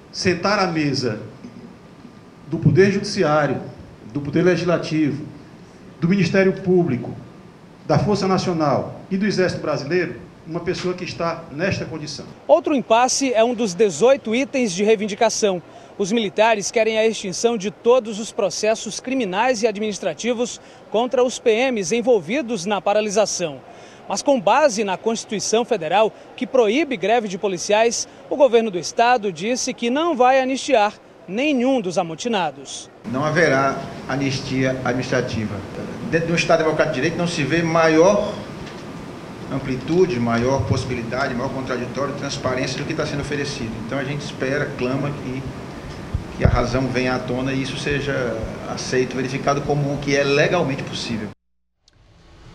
sentar 0.10 0.60
à 0.60 0.72
mesa 0.72 1.22
do 2.48 2.58
Poder 2.58 2.94
Judiciário, 2.94 3.62
do 4.14 4.22
Poder 4.22 4.44
Legislativo, 4.44 5.35
do 6.00 6.08
Ministério 6.08 6.54
Público, 6.62 7.12
da 7.86 8.00
Força 8.00 8.28
Nacional 8.28 9.00
e 9.10 9.18
do 9.18 9.26
Exército 9.26 9.62
Brasileiro 9.62 10.26
uma 10.48 10.60
pessoa 10.60 10.94
que 10.94 11.04
está 11.04 11.44
nesta 11.52 11.86
condição. 11.86 12.26
Outro 12.48 12.76
impasse 12.76 13.34
é 13.34 13.44
um 13.44 13.54
dos 13.54 13.74
18 13.74 14.36
itens 14.36 14.74
de 14.74 14.84
reivindicação. 14.84 15.62
Os 15.98 16.12
militares 16.12 16.72
querem 16.72 16.98
a 16.98 17.06
extinção 17.06 17.58
de 17.58 17.72
todos 17.72 18.20
os 18.20 18.32
processos 18.32 19.00
criminais 19.00 19.64
e 19.64 19.68
administrativos 19.68 20.62
contra 20.92 21.24
os 21.24 21.40
PMs 21.40 21.92
envolvidos 21.92 22.66
na 22.66 22.80
paralisação. 22.80 23.60
Mas 24.08 24.22
com 24.22 24.40
base 24.40 24.84
na 24.84 24.98
Constituição 24.98 25.66
Federal, 25.66 26.14
que 26.36 26.46
proíbe 26.46 26.96
greve 26.96 27.28
de 27.28 27.40
policiais, 27.40 28.08
o 28.30 28.36
governo 28.36 28.70
do 28.70 28.78
estado 28.78 29.32
disse 29.32 29.74
que 29.74 29.90
não 29.90 30.16
vai 30.16 30.40
anistiar 30.40 30.94
nenhum 31.28 31.82
dos 31.82 31.98
amotinados. 31.98 32.90
Não 33.12 33.24
haverá 33.24 33.78
anistia 34.08 34.72
administrativa. 34.84 35.56
Dentro 36.10 36.28
de 36.28 36.34
um 36.34 36.36
Estado 36.36 36.64
democrático 36.64 36.96
de 36.96 37.02
direito 37.02 37.18
não 37.18 37.28
se 37.28 37.44
vê 37.44 37.62
maior 37.62 38.34
amplitude, 39.52 40.20
maior 40.20 40.62
possibilidade, 40.68 41.34
maior 41.34 41.50
contraditório, 41.50 42.14
transparência 42.16 42.78
do 42.78 42.86
que 42.86 42.92
está 42.92 43.06
sendo 43.06 43.22
oferecido. 43.22 43.72
Então 43.86 43.98
a 43.98 44.04
gente 44.04 44.22
espera, 44.22 44.70
clama 44.78 45.12
que, 45.12 45.44
que 46.38 46.46
a 46.46 46.50
razão 46.50 46.88
venha 46.88 47.16
à 47.16 47.20
tona 47.20 47.54
e 47.54 47.62
isso 47.62 47.78
seja 47.78 48.36
aceito, 48.70 49.16
verificado 49.16 49.62
como 49.62 49.94
o 49.94 49.98
que 49.98 50.16
é 50.16 50.24
legalmente 50.24 50.84
possível. 50.84 51.30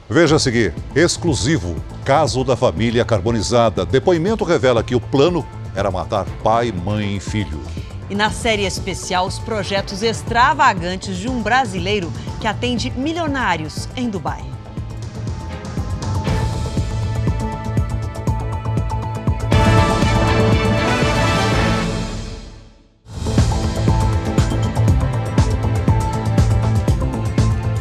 Veja 0.08 0.36
a 0.36 0.38
seguir: 0.40 0.74
exclusivo, 0.94 1.76
caso 2.04 2.42
da 2.42 2.56
família 2.56 3.04
carbonizada. 3.04 3.86
Depoimento 3.86 4.44
revela 4.44 4.82
que 4.82 4.94
o 4.94 5.00
plano 5.00 5.46
era 5.74 5.90
matar 5.90 6.26
pai, 6.42 6.72
mãe 6.72 7.16
e 7.16 7.20
filho. 7.20 7.60
E 8.10 8.14
na 8.16 8.28
série 8.28 8.64
especial, 8.64 9.24
os 9.24 9.38
projetos 9.38 10.02
extravagantes 10.02 11.16
de 11.16 11.28
um 11.28 11.40
brasileiro 11.40 12.12
que 12.40 12.48
atende 12.48 12.90
milionários 12.90 13.88
em 13.96 14.10
Dubai. 14.10 14.44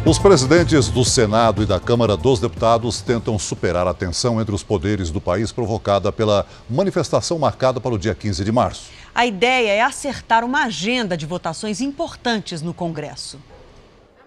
Os 0.06 0.18
presidentes 0.18 0.90
do 0.90 1.04
Senado 1.04 1.64
e 1.64 1.66
da 1.66 1.80
Câmara 1.80 2.16
dos 2.16 2.40
Deputados 2.40 3.02
tentam 3.02 3.38
superar 3.40 3.88
a 3.88 3.94
tensão 3.96 4.40
entre 4.40 4.54
os 4.54 4.62
poderes 4.62 5.10
do 5.10 5.20
país 5.20 5.52
provocada 5.52 6.12
pela 6.12 6.46
manifestação 6.70 7.40
marcada 7.40 7.80
para 7.80 7.94
o 7.94 7.98
dia 7.98 8.14
15 8.14 8.44
de 8.44 8.52
março. 8.52 8.99
A 9.14 9.26
ideia 9.26 9.72
é 9.72 9.82
acertar 9.82 10.44
uma 10.44 10.66
agenda 10.66 11.18
de 11.18 11.26
votações 11.26 11.82
importantes 11.82 12.62
no 12.62 12.74
Congresso. 12.74 13.40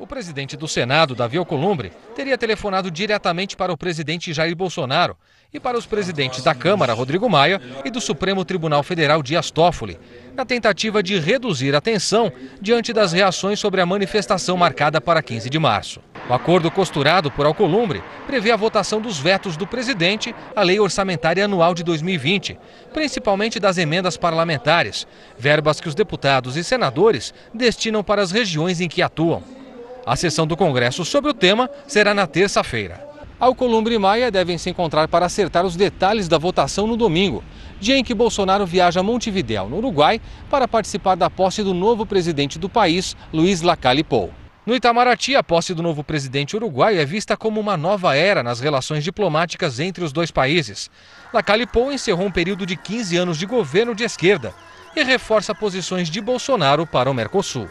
O 0.03 0.07
presidente 0.07 0.57
do 0.57 0.67
Senado, 0.67 1.15
Davi 1.15 1.39
Alcolumbre, 1.39 1.93
teria 2.17 2.37
telefonado 2.37 2.91
diretamente 2.91 3.57
para 3.57 3.73
o 3.73 3.77
presidente 3.77 4.33
Jair 4.33 4.57
Bolsonaro 4.57 5.17
e 5.55 5.61
para 5.61 5.79
os 5.79 5.87
presidentes 5.87 6.43
da 6.43 6.57
Câmara, 6.57 6.93
Rodrigo 6.93 7.31
Maia, 7.31 7.63
e 7.85 7.91
do 7.91 8.01
Supremo 8.01 8.45
Tribunal 8.45 8.83
Federal, 8.83 9.23
Dias 9.23 9.53
Toffoli, 9.53 9.97
na 10.35 10.45
tentativa 10.45 11.05
de 11.05 11.21
reduzir 11.21 11.73
a 11.77 11.81
tensão 11.81 12.33
diante 12.61 12.93
das 12.93 13.13
reações 13.13 13.61
sobre 13.61 13.81
a 13.81 13.87
manifestação 13.87 14.57
marcada 14.57 15.01
para 15.01 15.23
15 15.23 15.49
de 15.49 15.59
março. 15.61 16.01
O 16.29 16.35
acordo 16.35 16.69
costurado 16.69 17.31
por 17.31 17.47
Alcolumbre 17.47 18.03
prevê 18.27 18.51
a 18.51 18.57
votação 18.57 19.01
dos 19.01 19.21
vetos 19.21 19.57
do 19.57 19.69
presidente 19.69 20.35
à 20.57 20.65
Lei 20.65 20.81
Orçamentária 20.81 21.45
Anual 21.45 21.75
de 21.75 21.85
2020, 21.85 22.59
principalmente 22.93 23.61
das 23.61 23.79
emendas 23.79 24.17
parlamentares, 24.17 25.07
verbas 25.39 25.81
que 25.81 25.89
os 25.89 25.95
deputados 25.95 26.57
e 26.57 26.65
senadores 26.65 27.33
destinam 27.55 28.03
para 28.03 28.21
as 28.21 28.33
regiões 28.33 28.81
em 28.81 28.89
que 28.89 29.01
atuam. 29.01 29.62
A 30.05 30.17
sessão 30.17 30.47
do 30.47 30.57
Congresso 30.57 31.05
sobre 31.05 31.31
o 31.31 31.35
tema 31.35 31.71
será 31.87 32.13
na 32.13 32.27
terça-feira. 32.27 33.13
Alcolumbre 33.39 33.95
e 33.95 33.99
Maia 33.99 34.31
devem 34.31 34.59
se 34.59 34.71
encontrar 34.71 35.09
para 35.09 35.27
acertar 35.27 35.65
os 35.65 35.77
detalhes 35.77 36.29
da 36.29 36.39
votação 36.39 36.87
no 36.87 36.97
domingo, 36.97 37.43
dia 37.81 37.97
em 37.97 38.05
que 38.05 38.15
Bolsonaro 38.15 38.65
viaja 38.65 39.01
a 39.01 39.03
Montevidéu, 39.03 39.69
no 39.69 39.79
Uruguai, 39.79 40.21
para 40.49 40.69
participar 40.69 41.17
da 41.17 41.29
posse 41.29 41.63
do 41.63 41.75
novo 41.75 42.07
presidente 42.07 42.59
do 42.59 42.69
país, 42.69 43.17
Luiz 43.33 43.61
Lacalle 43.63 44.05
Pou. 44.05 44.33
No 44.65 44.77
Itamaraty, 44.77 45.35
a 45.35 45.43
posse 45.43 45.75
do 45.75 45.83
novo 45.83 46.05
presidente 46.05 46.55
uruguaio 46.55 47.01
é 47.01 47.05
vista 47.05 47.37
como 47.37 47.61
uma 47.61 47.77
nova 47.77 48.15
era 48.15 48.45
nas 48.45 48.61
relações 48.61 49.03
diplomáticas 49.03 49.81
entre 49.81 50.05
os 50.05 50.13
dois 50.13 50.31
países. 50.31 50.89
Lacalle 51.33 51.67
Pou 51.67 51.93
encerrou 51.93 52.27
um 52.27 52.31
período 52.31 52.65
de 52.65 52.77
15 52.77 53.17
anos 53.17 53.39
de 53.39 53.45
governo 53.45 53.93
de 53.93 54.05
esquerda 54.05 54.55
e 54.95 55.03
reforça 55.03 55.53
posições 55.53 56.09
de 56.09 56.21
Bolsonaro 56.21 56.87
para 56.87 57.11
o 57.11 57.15
Mercosul. 57.15 57.69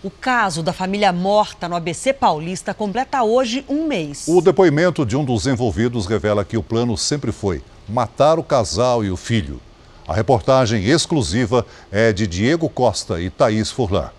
O 0.00 0.10
caso 0.12 0.62
da 0.62 0.72
família 0.72 1.12
morta 1.12 1.68
no 1.68 1.74
ABC 1.74 2.12
Paulista 2.12 2.72
completa 2.72 3.24
hoje 3.24 3.64
um 3.68 3.84
mês. 3.84 4.26
O 4.28 4.40
depoimento 4.40 5.04
de 5.04 5.16
um 5.16 5.24
dos 5.24 5.44
envolvidos 5.44 6.06
revela 6.06 6.44
que 6.44 6.56
o 6.56 6.62
plano 6.62 6.96
sempre 6.96 7.32
foi 7.32 7.64
matar 7.88 8.38
o 8.38 8.44
casal 8.44 9.04
e 9.04 9.10
o 9.10 9.16
filho. 9.16 9.60
A 10.06 10.14
reportagem 10.14 10.84
exclusiva 10.84 11.66
é 11.90 12.12
de 12.12 12.28
Diego 12.28 12.68
Costa 12.68 13.20
e 13.20 13.28
Thaís 13.28 13.72
Furlan. 13.72 14.12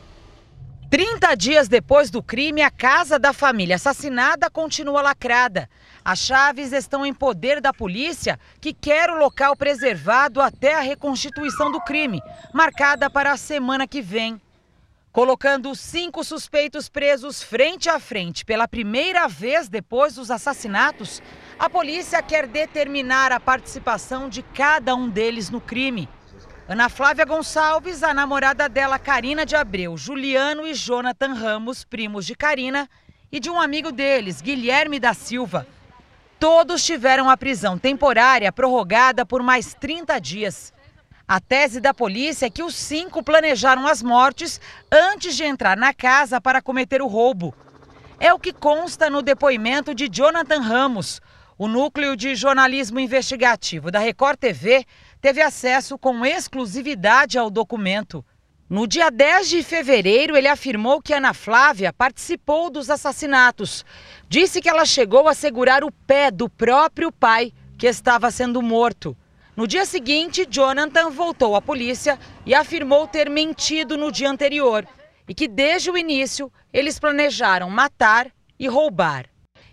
30 0.89 1.35
dias 1.35 1.69
depois 1.69 2.09
do 2.09 2.21
crime, 2.21 2.61
a 2.61 2.69
casa 2.69 3.17
da 3.17 3.31
família 3.31 3.77
assassinada 3.77 4.49
continua 4.49 5.01
lacrada. 5.01 5.69
As 6.03 6.19
chaves 6.19 6.73
estão 6.73 7.05
em 7.05 7.13
poder 7.13 7.61
da 7.61 7.71
polícia, 7.71 8.37
que 8.59 8.73
quer 8.73 9.09
o 9.09 9.17
local 9.17 9.55
preservado 9.55 10.41
até 10.41 10.75
a 10.75 10.81
reconstituição 10.81 11.71
do 11.71 11.79
crime, 11.79 12.21
marcada 12.53 13.09
para 13.09 13.31
a 13.31 13.37
semana 13.37 13.87
que 13.87 14.01
vem 14.01 14.41
colocando 15.11 15.73
cinco 15.73 16.23
suspeitos 16.23 16.87
presos 16.87 17.41
frente 17.41 17.89
a 17.89 17.99
frente 17.99 18.45
pela 18.45 18.67
primeira 18.67 19.27
vez 19.27 19.67
depois 19.67 20.15
dos 20.15 20.29
assassinatos, 20.29 21.21
a 21.57 21.69
polícia 21.69 22.21
quer 22.21 22.47
determinar 22.47 23.31
a 23.31 23.39
participação 23.39 24.29
de 24.29 24.43
cada 24.43 24.95
um 24.95 25.09
deles 25.09 25.49
no 25.49 25.59
crime. 25.59 26.07
Ana 26.67 26.87
Flávia 26.87 27.25
Gonçalves, 27.25 28.03
a 28.03 28.13
namorada 28.13 28.69
dela, 28.69 28.99
Karina 28.99 29.43
de 29.43 29.55
Abreu, 29.55 29.97
Juliano 29.97 30.67
e 30.67 30.73
Jonathan 30.75 31.33
Ramos, 31.33 31.83
primos 31.83 32.25
de 32.27 32.35
Karina, 32.35 32.87
e 33.31 33.39
de 33.39 33.49
um 33.49 33.59
amigo 33.59 33.91
deles, 33.91 34.39
Guilherme 34.39 34.99
da 34.99 35.13
Silva. 35.15 35.65
Todos 36.39 36.85
tiveram 36.85 37.29
a 37.29 37.35
prisão 37.35 37.77
temporária 37.77 38.51
prorrogada 38.51 39.25
por 39.25 39.41
mais 39.41 39.73
30 39.73 40.19
dias. 40.19 40.71
A 41.29 41.39
tese 41.39 41.79
da 41.79 41.93
polícia 41.93 42.47
é 42.47 42.49
que 42.49 42.63
os 42.63 42.73
cinco 42.73 43.21
planejaram 43.21 43.85
as 43.85 44.01
mortes 44.01 44.59
antes 44.91 45.35
de 45.35 45.43
entrar 45.43 45.77
na 45.77 45.93
casa 45.93 46.41
para 46.41 46.59
cometer 46.59 47.03
o 47.03 47.07
roubo. 47.07 47.53
É 48.19 48.33
o 48.33 48.39
que 48.39 48.51
consta 48.51 49.11
no 49.11 49.21
depoimento 49.21 49.93
de 49.93 50.09
Jonathan 50.09 50.59
Ramos. 50.59 51.21
O 51.55 51.67
núcleo 51.67 52.15
de 52.15 52.33
jornalismo 52.33 52.99
investigativo 52.99 53.91
da 53.91 53.99
Record 53.99 54.39
TV 54.39 54.83
teve 55.21 55.39
acesso 55.39 55.99
com 55.99 56.25
exclusividade 56.25 57.37
ao 57.37 57.51
documento. 57.51 58.25
No 58.67 58.87
dia 58.87 59.11
10 59.11 59.49
de 59.49 59.61
fevereiro, 59.61 60.35
ele 60.35 60.47
afirmou 60.47 60.99
que 60.99 61.13
Ana 61.13 61.35
Flávia 61.35 61.93
participou 61.93 62.71
dos 62.71 62.89
assassinatos. 62.89 63.85
Disse 64.27 64.59
que 64.59 64.69
ela 64.69 64.83
chegou 64.83 65.27
a 65.27 65.35
segurar 65.35 65.83
o 65.83 65.91
pé 65.91 66.31
do 66.31 66.49
próprio 66.49 67.11
pai, 67.11 67.53
que 67.77 67.85
estava 67.85 68.31
sendo 68.31 68.63
morto. 68.63 69.15
No 69.59 69.67
dia 69.67 69.85
seguinte, 69.85 70.47
Jonathan 70.49 71.09
voltou 71.09 71.53
à 71.53 71.61
polícia 71.61 72.17
e 72.45 72.55
afirmou 72.55 73.05
ter 73.05 73.29
mentido 73.29 73.97
no 73.97 74.09
dia 74.09 74.29
anterior 74.29 74.87
e 75.27 75.35
que 75.35 75.49
desde 75.49 75.91
o 75.91 75.97
início 75.97 76.49
eles 76.71 76.97
planejaram 76.97 77.69
matar 77.69 78.31
e 78.57 78.69
roubar. 78.69 79.25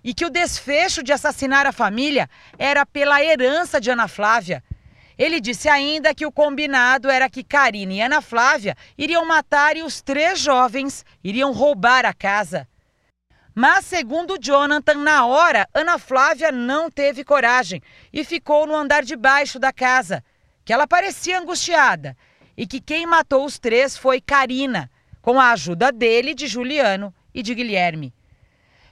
E 0.03 0.13
que 0.13 0.27
o 0.27 0.29
desfecho 0.29 1.05
de 1.05 1.13
assassinar 1.13 1.69
a 1.69 1.73
família 1.73 2.29
era 2.59 2.85
pela 2.85 3.23
herança 3.23 3.81
de 3.81 3.89
Ana 3.89 4.09
Flávia. 4.09 4.61
Ele 5.17 5.41
disse 5.41 5.69
ainda 5.69 6.13
que 6.13 6.27
o 6.27 6.33
combinado 6.33 7.09
era 7.09 7.31
que 7.31 7.45
Karine 7.45 7.99
e 7.99 8.03
Ana 8.03 8.21
Flávia 8.21 8.77
iriam 8.99 9.25
matar 9.25 9.77
e 9.77 9.85
os 9.85 10.03
três 10.03 10.41
jovens 10.41 11.05
iriam 11.23 11.53
roubar 11.53 12.05
a 12.05 12.13
casa. 12.13 12.67
Mas, 13.59 13.87
segundo 13.87 14.37
Jonathan, 14.39 14.97
na 14.97 15.25
hora, 15.25 15.67
Ana 15.73 15.99
Flávia 15.99 16.53
não 16.53 16.91
teve 16.91 17.25
coragem 17.25 17.81
e 18.13 18.23
ficou 18.23 18.67
no 18.67 18.77
andar 18.77 19.03
de 19.03 19.17
baixo 19.17 19.59
da 19.59 19.73
casa, 19.73 20.23
que 20.63 20.75
ela 20.75 20.87
parecia 20.87 21.41
angustiada 21.41 22.15
e 22.55 22.67
que 22.67 22.83
quem 22.83 23.07
matou 23.07 23.47
os 23.47 23.59
três 23.59 23.97
foi 23.97 24.21
Karina, 24.21 24.91
com 25.23 25.41
a 25.41 25.53
ajuda 25.53 25.91
dele, 25.91 26.35
de 26.35 26.47
Juliano 26.47 27.15
e 27.35 27.43
de 27.43 27.55
Guilherme. 27.55 28.13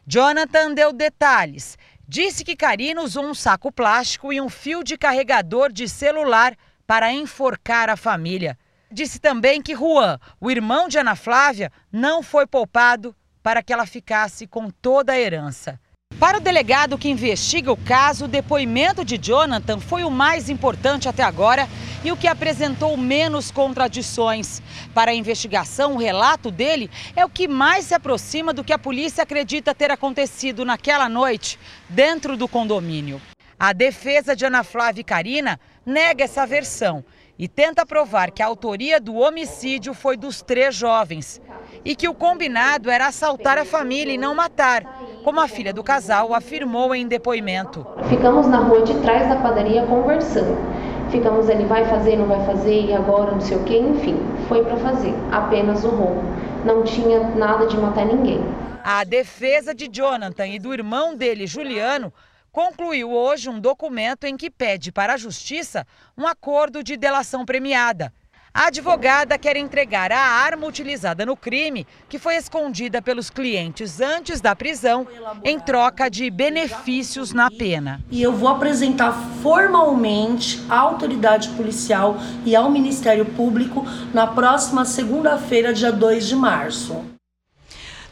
Jonathan 0.07 0.73
deu 0.73 0.95
detalhes. 0.95 1.77
Disse 2.09 2.43
que 2.43 2.57
Karina 2.57 3.03
usou 3.03 3.27
um 3.27 3.35
saco 3.35 3.71
plástico 3.71 4.33
e 4.33 4.41
um 4.41 4.49
fio 4.49 4.83
de 4.83 4.97
carregador 4.97 5.71
de 5.71 5.87
celular 5.87 6.57
para 6.87 7.13
enforcar 7.13 7.91
a 7.91 7.99
família. 7.99 8.59
Disse 8.91 9.19
também 9.19 9.61
que 9.61 9.77
Juan, 9.77 10.19
o 10.41 10.51
irmão 10.51 10.89
de 10.89 10.97
Ana 10.97 11.15
Flávia, 11.15 11.71
não 11.93 12.23
foi 12.23 12.47
poupado 12.47 13.15
para 13.45 13.63
que 13.63 13.75
ela 13.75 13.85
ficasse 13.85 14.47
com 14.47 14.71
toda 14.71 15.13
a 15.13 15.21
herança. 15.21 15.79
Para 16.19 16.39
o 16.39 16.41
delegado 16.41 16.97
que 16.97 17.11
investiga 17.11 17.71
o 17.71 17.77
caso, 17.77 18.25
o 18.25 18.29
depoimento 18.29 19.05
de 19.05 19.19
Jonathan 19.19 19.79
foi 19.79 20.03
o 20.03 20.11
mais 20.11 20.49
importante 20.49 21.11
até 21.11 21.23
agora 21.23 21.69
e 22.03 22.11
o 22.11 22.17
que 22.17 22.27
apresentou 22.27 22.97
menos 22.97 23.51
contradições. 23.51 24.63
Para 24.95 25.11
a 25.11 25.15
investigação, 25.15 25.95
o 25.95 25.99
relato 25.99 26.51
dele 26.51 26.91
é 27.15 27.23
o 27.23 27.29
que 27.29 27.47
mais 27.47 27.85
se 27.85 27.95
aproxima 27.95 28.55
do 28.55 28.65
que 28.65 28.73
a 28.73 28.79
polícia 28.79 29.25
acredita 29.25 29.75
ter 29.75 29.91
acontecido 29.91 30.65
naquela 30.65 31.09
noite 31.09 31.59
dentro 31.91 32.39
do 32.39 32.49
condomínio. 32.49 33.21
A 33.61 33.75
defesa 33.75 34.35
de 34.35 34.47
Ana 34.47 34.65
Flávia 34.65 35.03
e 35.03 35.05
Karina 35.05 35.61
nega 35.85 36.25
essa 36.25 36.47
versão 36.47 37.05
e 37.39 37.49
tenta 37.49 37.85
provar 37.85 38.31
que 38.31 38.43
a 38.43 38.47
autoria 38.47 39.01
do 39.01 39.15
homicídio 39.15 39.93
foi 39.93 40.17
dos 40.17 40.43
três 40.43 40.75
jovens 40.75 41.41
e 41.85 41.97
que 41.97 42.09
o 42.09 42.15
combinado 42.15 42.91
era 42.91 43.09
assaltar 43.09 43.59
a 43.59 43.65
família 43.65 44.15
e 44.15 44.19
não 44.19 44.35
matar, 44.35 44.85
como 45.25 45.41
a 45.41 45.49
filha 45.49 45.73
do 45.73 45.83
casal 45.83 46.33
afirmou 46.33 46.95
em 46.95 47.07
depoimento. 47.07 47.87
Ficamos 48.09 48.47
na 48.47 48.59
rua 48.59 48.83
de 48.83 48.95
trás 49.01 49.29
da 49.29 49.37
padaria 49.37 49.85
conversando. 49.87 50.57
Ficamos 51.11 51.49
ali, 51.49 51.65
vai 51.65 51.85
fazer, 51.85 52.17
não 52.17 52.27
vai 52.27 52.45
fazer, 52.47 52.87
e 52.87 52.93
agora, 52.93 53.33
não 53.33 53.41
sei 53.41 53.57
o 53.57 53.65
que, 53.65 53.77
enfim, 53.77 54.19
foi 54.49 54.65
para 54.65 54.77
fazer, 54.79 55.15
apenas 55.31 55.85
o 55.85 55.89
roubo. 55.89 56.23
Não 56.65 56.83
tinha 56.83 57.21
nada 57.37 57.67
de 57.67 57.77
matar 57.77 58.07
ninguém. 58.07 58.41
A 58.83 59.05
defesa 59.05 59.75
de 59.75 59.89
Jonathan 59.89 60.47
e 60.47 60.59
do 60.59 60.73
irmão 60.73 61.15
dele, 61.15 61.47
Juliano, 61.47 62.13
concluiu 62.55 63.11
hoje 63.11 63.51
um 63.51 63.59
documento 63.59 64.25
em 64.25 64.37
que 64.37 64.49
pede 64.49 64.93
para 64.93 65.15
a 65.15 65.17
Justiça 65.17 65.85
um 66.17 66.25
acordo 66.25 66.85
de 66.85 66.97
delação 66.97 67.45
premiada. 67.45 68.13
A 68.55 68.69
advogada 68.69 69.37
quer 69.37 69.57
entregar 69.57 70.13
a 70.13 70.21
arma 70.21 70.65
utilizada 70.65 71.27
no 71.27 71.37
crime, 71.37 71.85
que 72.09 72.17
foi 72.17 72.37
escondida 72.37 73.03
pelos 73.03 73.29
clientes 73.29 74.01
antes 74.01 74.41
da 74.41 74.55
prisão, 74.55 75.05
em 75.43 75.59
troca 75.59 76.09
de 76.09 76.31
benefícios 76.31 77.33
na 77.33 77.51
pena. 77.51 78.01
E 78.09 78.23
eu 78.23 78.33
vou 78.33 78.49
apresentar 78.49 79.13
formalmente 79.43 80.65
à 80.69 80.79
autoridade 80.79 81.49
policial 81.57 82.19
e 82.47 82.55
ao 82.55 82.71
Ministério 82.71 83.25
Público 83.25 83.85
na 84.15 84.29
próxima 84.29 84.85
segunda-feira, 84.85 85.75
dia 85.75 85.91
2 85.91 86.29
de 86.29 86.37
março. 86.37 87.14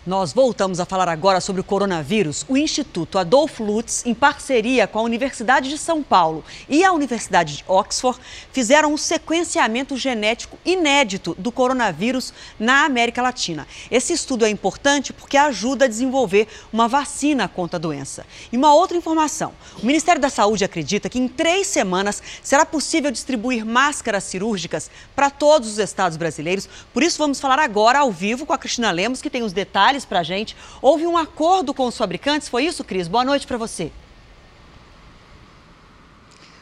Nós 0.05 0.33
voltamos 0.33 0.81
a 0.81 0.85
falar 0.85 1.09
agora 1.09 1.41
sobre 1.41 1.61
o 1.61 1.65
coronavírus. 1.65 2.45
O 2.49 2.57
Instituto 2.57 3.21
Adolfo 3.21 3.63
Lutz, 3.63 4.05
em 4.05 4.13
parceria 4.13 4.85
com 4.89 4.99
a 4.99 5.03
Universidade 5.03 5.69
de 5.69 5.79
São 5.79 6.03
Paulo 6.03 6.45
e 6.69 6.83
a 6.83 6.93
Universidade 6.93 7.59
de 7.59 7.65
Oxford, 7.69 8.19
fizeram 8.51 8.93
um 8.93 8.97
sequenciamento 8.97 9.97
genético 9.97 10.59
inédito 10.65 11.37
do 11.39 11.53
coronavírus 11.53 12.35
na 12.59 12.85
América 12.85 13.23
Latina. 13.23 13.65
Esse 13.93 14.13
estudo 14.13 14.45
é 14.45 14.51
importante 14.51 15.13
porque 15.13 15.37
ajuda 15.37 15.85
a 15.85 15.89
desenvolver 15.89 16.49
uma 16.73 16.89
vacina 16.89 17.47
contra 17.47 17.77
a 17.77 17.81
doença. 17.81 18.27
E 18.51 18.57
uma 18.57 18.75
outra 18.75 18.97
informação: 18.97 19.53
o 19.81 19.87
Ministério 19.87 20.21
da 20.21 20.31
Saúde 20.31 20.65
acredita 20.65 21.09
que 21.09 21.21
em 21.21 21.29
três 21.29 21.69
semanas 21.69 22.21
será 22.43 22.67
possível 22.67 23.13
distribuir 23.13 23.65
máscaras 23.65 24.25
cirúrgicas 24.25 24.91
para 25.15 25.31
todos 25.31 25.69
os 25.69 25.79
estados 25.79 26.17
brasileiros. 26.17 26.69
Por 26.93 27.05
isso, 27.05 27.19
vamos 27.19 27.39
falar 27.39 27.61
agora 27.61 28.01
ao 28.01 28.11
vivo 28.11 28.45
com 28.45 28.53
a 28.53 28.59
Cristina 28.59 28.91
Lemos, 28.91 29.23
que 29.23 29.31
tem 29.31 29.45
os 29.45 29.53
detalhes 29.53 29.92
detalhes 29.93 30.05
para 30.05 30.21
a 30.21 30.23
gente. 30.23 30.57
Houve 30.81 31.07
um 31.07 31.17
acordo 31.17 31.75
com 31.75 31.87
os 31.87 31.97
fabricantes, 31.97 32.49
foi 32.49 32.65
isso, 32.65 32.83
Cris? 32.83 33.09
Boa 33.09 33.25
noite 33.25 33.47
para 33.47 33.59
você. 33.59 33.93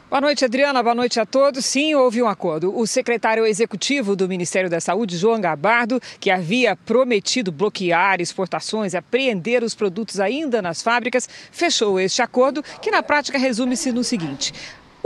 Boa 0.09 0.21
noite, 0.21 0.45
Adriana. 0.45 0.83
Boa 0.83 0.95
noite 0.95 1.21
a 1.21 1.25
todos. 1.25 1.65
Sim, 1.65 1.95
houve 1.95 2.21
um 2.21 2.27
acordo. 2.27 2.77
O 2.77 2.85
secretário 2.85 3.47
executivo 3.47 4.17
do 4.17 4.29
Ministério 4.29 4.69
da 4.69 4.81
Saúde, 4.81 5.17
João 5.17 5.41
Gabardo, 5.41 6.01
que 6.19 6.33
havia 6.33 6.75
prometido 6.75 7.53
bloquear 7.53 8.21
exportações, 8.21 8.97
apreender 8.97 9.63
os 9.63 9.73
produtos 9.73 10.19
ainda 10.19 10.61
nas 10.61 10.83
fábricas, 10.83 11.29
fechou 11.53 12.01
este 12.01 12.23
acordo, 12.23 12.61
que 12.83 12.91
na 12.91 13.05
prática 13.05 13.39
resume-se 13.39 13.93
no 13.93 14.03
seguinte: 14.03 14.53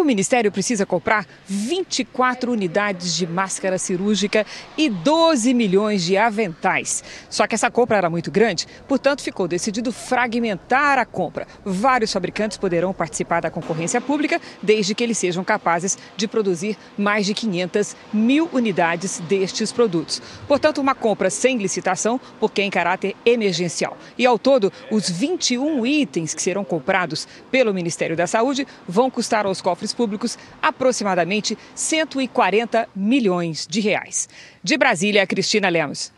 o 0.05 0.07
Ministério 0.07 0.53
precisa 0.53 0.85
comprar 0.85 1.27
24 1.47 2.53
unidades 2.53 3.17
de 3.17 3.27
máscara 3.27 3.79
cirúrgica 3.79 4.47
e 4.77 4.91
12 4.91 5.55
milhões 5.55 6.05
de 6.05 6.17
aventais. 6.17 7.03
Só 7.31 7.47
que 7.47 7.55
essa 7.55 7.71
compra 7.71 7.97
era 7.97 8.11
muito 8.11 8.31
grande, 8.31 8.67
portanto, 8.87 9.23
ficou 9.23 9.49
decidido 9.49 9.91
fragmentar 9.93 10.99
a 10.99 11.07
compra. 11.07 11.47
Vários 11.65 12.13
fabricantes 12.13 12.59
poderão 12.59 12.93
participar 12.93 13.41
da 13.41 13.51
concorrência 13.51 13.99
pública, 14.01 14.39
desde 14.63 14.95
que 14.95 15.03
eles 15.03 15.17
sejam 15.17 15.43
capazes 15.43 15.97
de 16.17 16.29
produzir 16.29 16.77
mais 16.99 17.25
de 17.25 17.33
500 17.33 17.97
mil 18.13 18.49
unidades 18.53 19.21
destes 19.21 19.73
produtos. 19.73 20.21
Portanto, 20.47 20.83
uma 20.83 20.95
compra 20.95 21.31
sem 21.31 21.57
licitação, 21.57 22.21
porque 22.39 22.61
é 22.61 22.65
em 22.65 22.71
caráter 22.71 23.17
emergencial. 23.25 23.97
E 24.19 24.27
ao 24.27 24.39
todo, 24.39 24.71
os 24.91 25.09
21 25.09 25.87
itens 25.87 26.35
que 26.35 26.43
serão 26.43 26.63
comprados 26.63 27.27
pelo 27.51 27.73
Ministério 27.73 28.15
da 28.15 28.27
Saúde 28.27 28.67
vão 28.87 29.11
custar 29.11 29.47
aos 29.47 29.63
cofres 29.63 29.94
públicos 29.95 30.37
aproximadamente 30.61 31.57
140 31.75 32.89
milhões 32.95 33.67
de 33.67 33.81
reais. 33.81 34.29
De 34.63 34.77
Brasília, 34.77 35.27
Cristina 35.27 35.71
Lemos. 35.71 36.13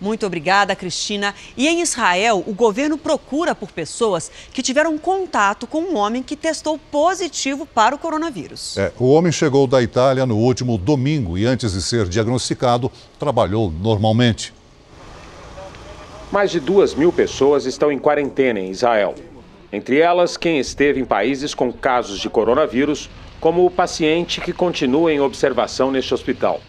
Muito 0.00 0.24
obrigada, 0.24 0.76
Cristina. 0.76 1.34
E 1.56 1.66
em 1.66 1.80
Israel, 1.80 2.42
o 2.46 2.54
governo 2.54 2.96
procura 2.96 3.54
por 3.54 3.72
pessoas 3.72 4.30
que 4.52 4.62
tiveram 4.62 4.96
contato 4.96 5.66
com 5.66 5.80
um 5.80 5.96
homem 5.96 6.22
que 6.22 6.36
testou 6.36 6.78
positivo 6.78 7.66
para 7.66 7.94
o 7.96 7.98
coronavírus. 7.98 8.78
É, 8.78 8.92
o 8.98 9.10
homem 9.10 9.32
chegou 9.32 9.66
da 9.66 9.82
Itália 9.82 10.24
no 10.24 10.36
último 10.36 10.78
domingo 10.78 11.36
e, 11.36 11.44
antes 11.44 11.72
de 11.72 11.82
ser 11.82 12.08
diagnosticado, 12.08 12.90
trabalhou 13.18 13.70
normalmente. 13.70 14.54
Mais 16.30 16.50
de 16.50 16.60
duas 16.60 16.94
mil 16.94 17.12
pessoas 17.12 17.64
estão 17.64 17.90
em 17.90 17.98
quarentena 17.98 18.60
em 18.60 18.70
Israel. 18.70 19.14
Entre 19.72 19.98
elas, 19.98 20.36
quem 20.36 20.58
esteve 20.58 20.98
em 20.98 21.04
países 21.04 21.54
com 21.54 21.70
casos 21.72 22.18
de 22.18 22.30
coronavírus, 22.30 23.10
como 23.38 23.66
o 23.66 23.70
paciente 23.70 24.40
que 24.40 24.52
continua 24.52 25.12
em 25.12 25.20
observação 25.20 25.90
neste 25.90 26.14
hospital. 26.14 26.60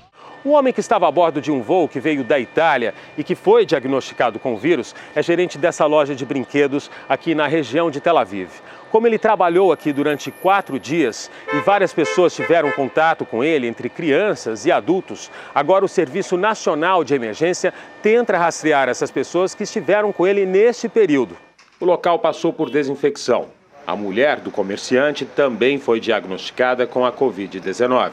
O 0.43 0.51
homem 0.51 0.71
que 0.71 0.79
estava 0.79 1.05
a 1.05 1.11
bordo 1.11 1.41
de 1.41 1.51
um 1.51 1.61
voo 1.61 1.87
que 1.87 1.99
veio 1.99 2.23
da 2.23 2.39
Itália 2.39 2.93
e 3.17 3.23
que 3.23 3.35
foi 3.35 3.65
diagnosticado 3.65 4.39
com 4.39 4.53
o 4.53 4.57
vírus 4.57 4.95
é 5.13 5.21
gerente 5.21 5.57
dessa 5.57 5.85
loja 5.85 6.15
de 6.15 6.25
brinquedos 6.25 6.89
aqui 7.09 7.35
na 7.35 7.45
região 7.45 7.91
de 7.91 7.99
Tel 7.99 8.17
Aviv. 8.17 8.49
Como 8.89 9.05
ele 9.05 9.19
trabalhou 9.19 9.71
aqui 9.71 9.91
durante 9.91 10.31
quatro 10.31 10.79
dias 10.79 11.29
e 11.53 11.59
várias 11.59 11.91
pessoas 11.93 12.33
tiveram 12.33 12.71
contato 12.71 13.25
com 13.25 13.43
ele, 13.43 13.67
entre 13.67 13.89
crianças 13.89 14.65
e 14.65 14.71
adultos, 14.71 15.29
agora 15.53 15.83
o 15.83 15.89
Serviço 15.89 16.37
Nacional 16.37 17.03
de 17.03 17.13
Emergência 17.13 17.73
tenta 18.01 18.37
rastrear 18.37 18.87
essas 18.87 19.11
pessoas 19.11 19.53
que 19.53 19.63
estiveram 19.63 20.13
com 20.13 20.25
ele 20.25 20.45
neste 20.45 20.87
período. 20.87 21.48
O 21.79 21.85
local 21.85 22.19
passou 22.19 22.51
por 22.51 22.69
desinfecção. 22.69 23.47
A 23.87 23.95
mulher 23.95 24.41
do 24.41 24.51
comerciante 24.51 25.25
também 25.25 25.79
foi 25.79 25.99
diagnosticada 25.99 26.85
com 26.85 27.05
a 27.05 27.11
Covid-19. 27.11 28.11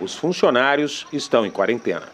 Os 0.00 0.14
funcionários 0.14 1.06
estão 1.12 1.44
em 1.44 1.50
quarentena. 1.50 2.08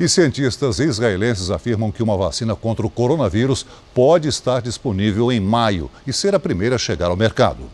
E 0.00 0.08
cientistas 0.08 0.80
israelenses 0.80 1.50
afirmam 1.50 1.92
que 1.92 2.02
uma 2.02 2.16
vacina 2.16 2.56
contra 2.56 2.86
o 2.86 2.90
coronavírus 2.90 3.64
pode 3.94 4.28
estar 4.28 4.60
disponível 4.60 5.30
em 5.30 5.40
maio 5.40 5.88
e 6.06 6.12
ser 6.12 6.34
a 6.34 6.40
primeira 6.40 6.74
a 6.76 6.78
chegar 6.78 7.10
ao 7.10 7.16
mercado. 7.16 7.70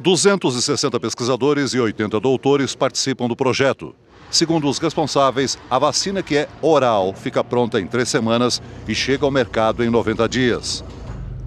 260 0.00 1.00
pesquisadores 1.00 1.74
e 1.74 1.80
80 1.80 2.20
doutores 2.20 2.74
participam 2.74 3.26
do 3.26 3.34
projeto. 3.34 3.94
Segundo 4.30 4.68
os 4.68 4.78
responsáveis, 4.78 5.56
a 5.70 5.78
vacina 5.78 6.22
que 6.22 6.36
é 6.36 6.48
oral 6.60 7.14
fica 7.14 7.42
pronta 7.42 7.80
em 7.80 7.86
três 7.86 8.08
semanas 8.08 8.60
e 8.86 8.94
chega 8.94 9.24
ao 9.24 9.30
mercado 9.30 9.82
em 9.82 9.88
90 9.88 10.28
dias. 10.28 10.84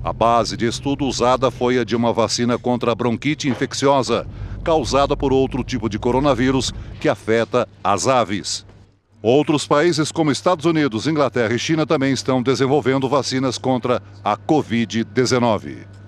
A 0.04 0.12
base 0.12 0.58
de 0.58 0.66
estudo 0.66 1.06
usada 1.06 1.52
foi 1.52 1.78
a 1.78 1.84
de 1.84 1.96
uma 1.96 2.12
vacina 2.12 2.58
contra 2.58 2.92
a 2.92 2.96
bronquite 2.96 3.48
infecciosa, 3.48 4.26
causada 4.64 5.16
por 5.16 5.32
outro 5.32 5.64
tipo 5.64 5.88
de 5.88 6.00
coronavírus 6.00 6.74
que 7.00 7.08
afeta 7.08 7.68
as 7.84 8.08
aves. 8.08 8.66
Outros 9.22 9.68
países, 9.68 10.12
como 10.12 10.32
Estados 10.32 10.66
Unidos, 10.66 11.06
Inglaterra 11.06 11.54
e 11.54 11.60
China, 11.60 11.86
também 11.86 12.12
estão 12.12 12.42
desenvolvendo 12.42 13.08
vacinas 13.08 13.60
contra 13.60 14.02
a 14.24 14.36
Covid-19. 14.36 16.01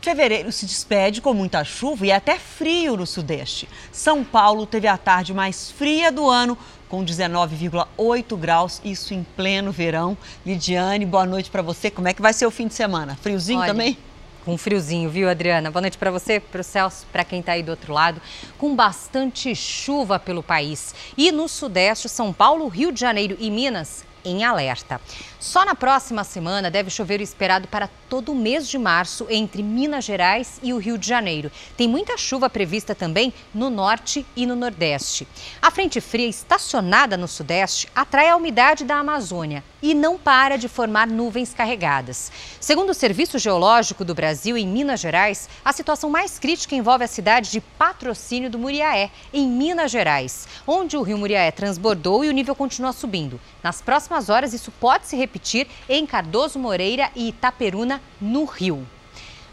Fevereiro 0.00 0.52
se 0.52 0.64
despede 0.64 1.20
com 1.20 1.34
muita 1.34 1.64
chuva 1.64 2.06
e 2.06 2.12
até 2.12 2.38
frio 2.38 2.96
no 2.96 3.06
Sudeste. 3.06 3.68
São 3.90 4.22
Paulo 4.22 4.64
teve 4.64 4.86
a 4.86 4.96
tarde 4.96 5.34
mais 5.34 5.72
fria 5.72 6.12
do 6.12 6.28
ano, 6.28 6.56
com 6.88 7.04
19,8 7.04 8.36
graus, 8.36 8.80
isso 8.84 9.12
em 9.12 9.26
pleno 9.36 9.72
verão. 9.72 10.16
Lidiane, 10.46 11.04
boa 11.04 11.26
noite 11.26 11.50
para 11.50 11.62
você. 11.62 11.90
Como 11.90 12.06
é 12.06 12.14
que 12.14 12.22
vai 12.22 12.32
ser 12.32 12.46
o 12.46 12.50
fim 12.50 12.68
de 12.68 12.74
semana? 12.74 13.16
Friozinho 13.20 13.58
Olha, 13.58 13.72
também? 13.72 13.98
Com 14.44 14.56
friozinho, 14.56 15.10
viu, 15.10 15.28
Adriana? 15.28 15.70
Boa 15.70 15.82
noite 15.82 15.98
para 15.98 16.12
você, 16.12 16.40
para 16.40 16.60
o 16.60 16.64
Celso, 16.64 17.04
para 17.12 17.24
quem 17.24 17.40
está 17.40 17.52
aí 17.52 17.62
do 17.62 17.70
outro 17.70 17.92
lado. 17.92 18.22
Com 18.56 18.74
bastante 18.74 19.54
chuva 19.54 20.18
pelo 20.18 20.42
país. 20.42 20.94
E 21.18 21.30
no 21.32 21.48
Sudeste, 21.48 22.08
São 22.08 22.32
Paulo, 22.32 22.68
Rio 22.68 22.92
de 22.92 23.00
Janeiro 23.00 23.36
e 23.38 23.50
Minas 23.50 24.07
em 24.28 24.44
alerta. 24.44 25.00
Só 25.40 25.64
na 25.64 25.74
próxima 25.74 26.24
semana 26.24 26.70
deve 26.70 26.90
chover 26.90 27.20
o 27.20 27.22
esperado 27.22 27.68
para 27.68 27.88
todo 28.08 28.32
o 28.32 28.34
mês 28.34 28.68
de 28.68 28.78
março 28.78 29.26
entre 29.30 29.62
Minas 29.62 30.04
Gerais 30.04 30.58
e 30.62 30.72
o 30.72 30.78
Rio 30.78 30.98
de 30.98 31.06
Janeiro. 31.06 31.50
Tem 31.76 31.86
muita 31.86 32.16
chuva 32.16 32.50
prevista 32.50 32.94
também 32.94 33.32
no 33.54 33.70
norte 33.70 34.26
e 34.34 34.46
no 34.46 34.56
nordeste. 34.56 35.28
A 35.62 35.70
frente 35.70 36.00
fria 36.00 36.26
estacionada 36.26 37.16
no 37.16 37.28
sudeste 37.28 37.88
atrai 37.94 38.28
a 38.28 38.36
umidade 38.36 38.84
da 38.84 38.96
Amazônia 38.96 39.62
e 39.80 39.94
não 39.94 40.18
para 40.18 40.56
de 40.56 40.68
formar 40.68 41.06
nuvens 41.06 41.54
carregadas. 41.54 42.32
Segundo 42.60 42.90
o 42.90 42.94
Serviço 42.94 43.38
Geológico 43.38 44.04
do 44.04 44.14
Brasil, 44.14 44.56
em 44.56 44.66
Minas 44.66 44.98
Gerais, 44.98 45.48
a 45.64 45.72
situação 45.72 46.10
mais 46.10 46.36
crítica 46.38 46.74
envolve 46.74 47.04
a 47.04 47.08
cidade 47.08 47.50
de 47.52 47.60
Patrocínio 47.60 48.50
do 48.50 48.58
Muriaé, 48.58 49.10
em 49.32 49.46
Minas 49.46 49.92
Gerais, 49.92 50.48
onde 50.66 50.96
o 50.96 51.02
rio 51.02 51.18
Muriaé 51.18 51.52
transbordou 51.52 52.24
e 52.24 52.28
o 52.28 52.32
nível 52.32 52.56
continua 52.56 52.92
subindo. 52.92 53.40
Nas 53.62 53.80
próximas 53.80 54.17
horas, 54.28 54.52
isso 54.52 54.72
pode 54.72 55.06
se 55.06 55.16
repetir 55.16 55.68
em 55.88 56.04
Cardoso 56.04 56.58
Moreira 56.58 57.10
e 57.14 57.28
Itaperuna, 57.28 58.00
no 58.20 58.44
Rio. 58.44 58.84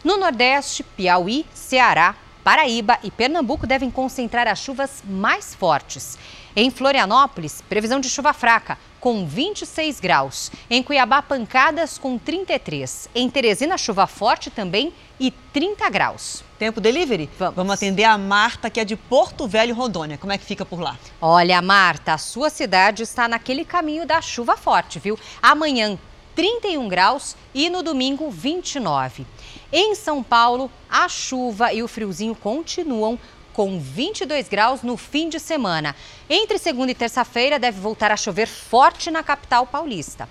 No 0.04 0.18
Nordeste, 0.18 0.82
Piauí, 0.82 1.46
Ceará, 1.54 2.16
Paraíba 2.44 3.00
e 3.04 3.10
Pernambuco 3.10 3.66
devem 3.66 3.90
concentrar 3.92 4.48
as 4.48 4.60
chuvas 4.60 5.04
mais 5.04 5.54
fortes. 5.54 6.18
Em 6.58 6.72
Florianópolis, 6.72 7.62
previsão 7.68 8.00
de 8.00 8.10
chuva 8.10 8.32
fraca, 8.32 8.78
com 9.02 9.28
26 9.28 10.00
graus. 10.00 10.50
Em 10.70 10.82
Cuiabá, 10.82 11.22
pancadas 11.22 11.98
com 11.98 12.18
33. 12.18 13.10
Em 13.14 13.30
Teresina, 13.30 13.78
chuva 13.78 14.08
forte 14.08 14.50
também 14.50 14.94
e 15.20 15.32
30 15.32 15.90
graus. 15.90 16.46
Tempo 16.58 16.80
delivery? 16.80 17.30
Vamos. 17.38 17.56
Vamos 17.56 17.74
atender 17.74 18.06
a 18.06 18.18
Marta, 18.18 18.70
que 18.70 18.80
é 18.80 18.86
de 18.86 18.96
Porto 18.96 19.50
Velho, 19.50 19.76
Rondônia. 19.76 20.18
Como 20.18 20.32
é 20.32 20.38
que 20.38 20.46
fica 20.46 20.66
por 20.66 20.80
lá? 20.80 20.98
Olha, 21.22 21.62
Marta, 21.62 22.14
a 22.14 22.18
sua 22.18 22.50
cidade 22.50 23.04
está 23.04 23.28
naquele 23.28 23.66
caminho 23.66 24.06
da 24.08 24.22
chuva 24.22 24.56
forte, 24.56 24.98
viu? 24.98 25.20
Amanhã, 25.42 26.00
31 26.36 26.88
graus 26.88 27.36
e 27.54 27.70
no 27.70 27.84
domingo 27.84 28.30
29. 28.30 29.26
Em 29.74 29.94
São 29.94 30.24
Paulo, 30.24 30.72
a 30.90 31.10
chuva 31.10 31.74
e 31.74 31.84
o 31.84 31.88
friozinho 31.88 32.36
continuam 32.36 33.20
com 33.56 33.80
22 33.80 34.50
graus 34.50 34.84
no 34.84 34.98
fim 34.98 35.30
de 35.30 35.40
semana. 35.40 35.96
Entre 36.30 36.58
segunda 36.58 36.92
e 36.92 36.96
terça-feira 36.96 37.58
deve 37.58 37.80
voltar 37.80 38.12
a 38.12 38.18
chover 38.18 38.48
forte 38.48 39.10
na 39.10 39.24
capital 39.24 39.66
paulista. 39.66 40.28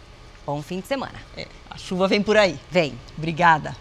Bom 0.47 0.61
fim 0.61 0.81
de 0.81 0.87
semana. 0.87 1.15
É, 1.35 1.47
a 1.71 1.79
chuva 1.79 2.07
vem 2.07 2.23
por 2.23 2.37
aí. 2.37 2.61
Vem. 2.71 2.93
Obrigada. 3.17 3.75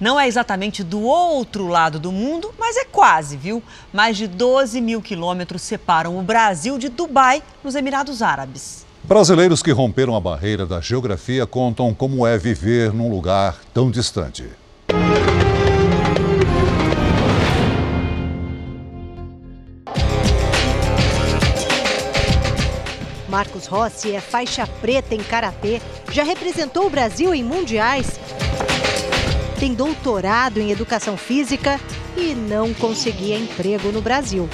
Não 0.00 0.18
é 0.18 0.26
exatamente 0.26 0.82
do 0.82 1.02
outro 1.02 1.66
lado 1.66 1.98
do 2.00 2.10
mundo, 2.10 2.54
mas 2.58 2.76
é 2.78 2.84
quase, 2.86 3.36
viu? 3.36 3.62
Mais 3.92 4.16
de 4.16 4.26
12 4.26 4.80
mil 4.80 5.02
quilômetros 5.02 5.60
separam 5.60 6.18
o 6.18 6.22
Brasil 6.22 6.78
de 6.78 6.88
Dubai, 6.88 7.42
nos 7.62 7.74
Emirados 7.74 8.22
Árabes. 8.22 8.86
Brasileiros 9.04 9.62
que 9.62 9.72
romperam 9.72 10.16
a 10.16 10.20
barreira 10.20 10.64
da 10.64 10.80
geografia 10.80 11.46
contam 11.46 11.92
como 11.92 12.26
é 12.26 12.38
viver 12.38 12.94
num 12.94 13.10
lugar 13.10 13.58
tão 13.74 13.90
distante. 13.90 14.48
Marcos 23.38 23.66
Rossi 23.66 24.16
é 24.16 24.20
faixa 24.20 24.66
preta 24.66 25.14
em 25.14 25.22
karatê, 25.22 25.80
já 26.10 26.24
representou 26.24 26.86
o 26.86 26.90
Brasil 26.90 27.32
em 27.32 27.44
mundiais. 27.44 28.18
Tem 29.60 29.74
doutorado 29.74 30.58
em 30.58 30.72
educação 30.72 31.16
física 31.16 31.78
e 32.16 32.34
não 32.34 32.74
conseguia 32.74 33.38
emprego 33.38 33.92
no 33.92 34.02
Brasil 34.02 34.48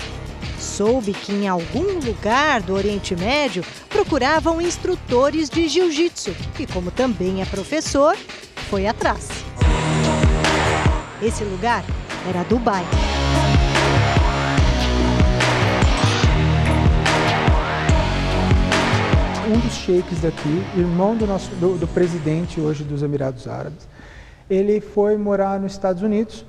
soube 0.59 1.12
que 1.12 1.30
em 1.30 1.47
algum 1.47 1.99
lugar 1.99 2.62
do 2.62 2.72
Oriente 2.74 3.14
Médio 3.14 3.62
procuravam 3.91 4.62
instrutores 4.62 5.51
de 5.51 5.68
jiu-jitsu 5.68 6.35
e, 6.59 6.66
como 6.66 6.91
também 6.91 7.43
é 7.43 7.45
professor, 7.45 8.16
foi 8.70 8.87
atrás. 8.87 9.28
Esse 11.20 11.45
lugar 11.45 11.85
era 12.26 12.43
Dubai. 12.45 12.85
Sheiks 19.85 20.18
daqui, 20.22 20.64
irmão 20.76 21.14
do, 21.14 21.26
nosso, 21.26 21.51
do, 21.57 21.76
do 21.76 21.87
presidente 21.87 22.59
hoje 22.59 22.82
dos 22.82 23.03
Emirados 23.03 23.47
Árabes, 23.47 23.87
ele 24.49 24.80
foi 24.80 25.18
morar 25.18 25.61
nos 25.61 25.72
Estados 25.72 26.03
Unidos 26.03 26.45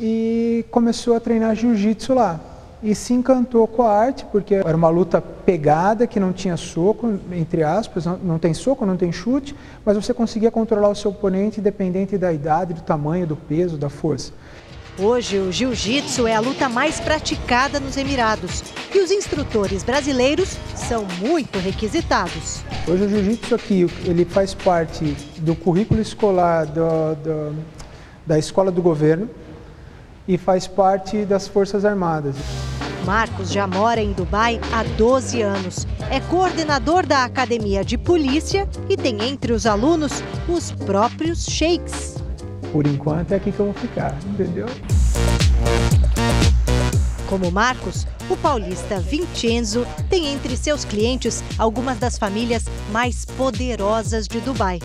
e 0.00 0.64
começou 0.68 1.14
a 1.14 1.20
treinar 1.20 1.54
jiu-jitsu 1.54 2.12
lá 2.12 2.40
e 2.82 2.92
se 2.92 3.14
encantou 3.14 3.68
com 3.68 3.82
a 3.82 3.92
arte, 3.92 4.24
porque 4.32 4.56
era 4.56 4.76
uma 4.76 4.88
luta 4.88 5.20
pegada, 5.20 6.08
que 6.08 6.18
não 6.18 6.32
tinha 6.32 6.56
soco, 6.56 7.20
entre 7.30 7.62
aspas, 7.62 8.04
não, 8.04 8.36
tem 8.36 8.52
soco, 8.52 8.84
não 8.84 8.96
tem 8.96 9.12
chute, 9.12 9.54
mas 9.84 9.94
você 9.94 10.12
conseguia 10.12 10.50
controlar 10.50 10.88
o 10.88 10.96
seu 10.96 11.12
oponente 11.12 11.60
independente 11.60 12.18
da 12.18 12.32
idade, 12.32 12.74
do 12.74 12.80
tamanho, 12.80 13.24
do 13.24 13.36
peso, 13.36 13.78
da 13.78 13.88
força. 13.88 14.32
Hoje, 14.98 15.38
o 15.38 15.50
jiu-jitsu 15.50 16.26
é 16.26 16.34
a 16.34 16.40
luta 16.40 16.68
mais 16.68 17.00
praticada 17.00 17.80
nos 17.80 17.96
Emirados 17.96 18.62
e 18.94 18.98
os 18.98 19.10
instrutores 19.10 19.82
brasileiros 19.82 20.58
são 20.76 21.06
muito 21.18 21.58
requisitados. 21.58 22.60
Hoje, 22.86 23.04
o 23.04 23.08
jiu-jitsu 23.08 23.54
aqui 23.54 23.86
ele 24.04 24.26
faz 24.26 24.52
parte 24.52 25.16
do 25.38 25.56
currículo 25.56 25.98
escolar 25.98 26.66
do, 26.66 27.14
do, 27.14 27.56
da 28.26 28.38
escola 28.38 28.70
do 28.70 28.82
governo 28.82 29.30
e 30.28 30.36
faz 30.36 30.66
parte 30.66 31.24
das 31.24 31.48
Forças 31.48 31.86
Armadas. 31.86 32.36
Marcos 33.06 33.50
já 33.50 33.66
mora 33.66 34.00
em 34.00 34.12
Dubai 34.12 34.60
há 34.72 34.82
12 34.96 35.40
anos. 35.40 35.86
É 36.10 36.20
coordenador 36.20 37.06
da 37.06 37.24
Academia 37.24 37.82
de 37.82 37.96
Polícia 37.96 38.68
e 38.90 38.96
tem 38.96 39.22
entre 39.24 39.52
os 39.54 39.64
alunos 39.64 40.22
os 40.46 40.70
próprios 40.70 41.46
sheiks. 41.46 42.21
Por 42.72 42.86
enquanto 42.86 43.32
é 43.32 43.36
aqui 43.36 43.52
que 43.52 43.60
eu 43.60 43.66
vou 43.66 43.74
ficar, 43.74 44.16
entendeu? 44.24 44.66
Como 47.28 47.50
Marcos, 47.50 48.06
o 48.30 48.36
paulista 48.36 48.98
Vincenzo 48.98 49.86
tem 50.08 50.32
entre 50.32 50.56
seus 50.56 50.82
clientes 50.82 51.44
algumas 51.58 51.98
das 51.98 52.16
famílias 52.16 52.64
mais 52.90 53.26
poderosas 53.26 54.26
de 54.26 54.40
Dubai. 54.40 54.78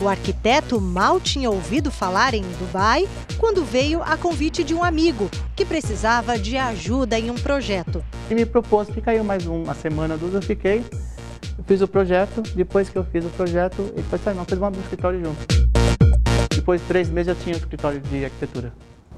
O 0.00 0.08
arquiteto 0.08 0.80
mal 0.80 1.20
tinha 1.20 1.48
ouvido 1.48 1.92
falar 1.92 2.34
em 2.34 2.42
Dubai 2.58 3.08
quando 3.38 3.64
veio 3.64 4.02
a 4.02 4.16
convite 4.16 4.64
de 4.64 4.74
um 4.74 4.82
amigo 4.82 5.30
que 5.54 5.64
precisava 5.64 6.36
de 6.36 6.56
ajuda 6.56 7.16
em 7.16 7.30
um 7.30 7.36
projeto. 7.36 8.04
Ele 8.28 8.40
me 8.40 8.46
propôs 8.46 8.90
ficar 8.90 9.12
aí 9.12 9.22
mais 9.22 9.46
uma 9.46 9.74
semana, 9.74 10.16
duas, 10.16 10.34
eu 10.34 10.42
fiquei. 10.42 10.84
Eu 11.56 11.64
fiz 11.64 11.80
o 11.80 11.88
projeto, 11.88 12.42
depois 12.54 12.88
que 12.88 12.96
eu 12.96 13.04
fiz 13.04 13.24
o 13.24 13.28
projeto, 13.30 13.80
ele 13.94 14.02
falou 14.02 14.20
assim, 14.26 14.38
não, 14.38 14.44
fez 14.44 14.60
um 14.60 14.80
escritório 14.80 15.24
junto. 15.24 15.46
Depois 16.54 16.80
de 16.80 16.86
três 16.86 17.08
meses 17.08 17.28
eu 17.28 17.34
tinha 17.34 17.54
o 17.54 17.58
um 17.58 17.60
escritório 17.60 18.00
de 18.00 18.24
arquitetura. 18.24 18.72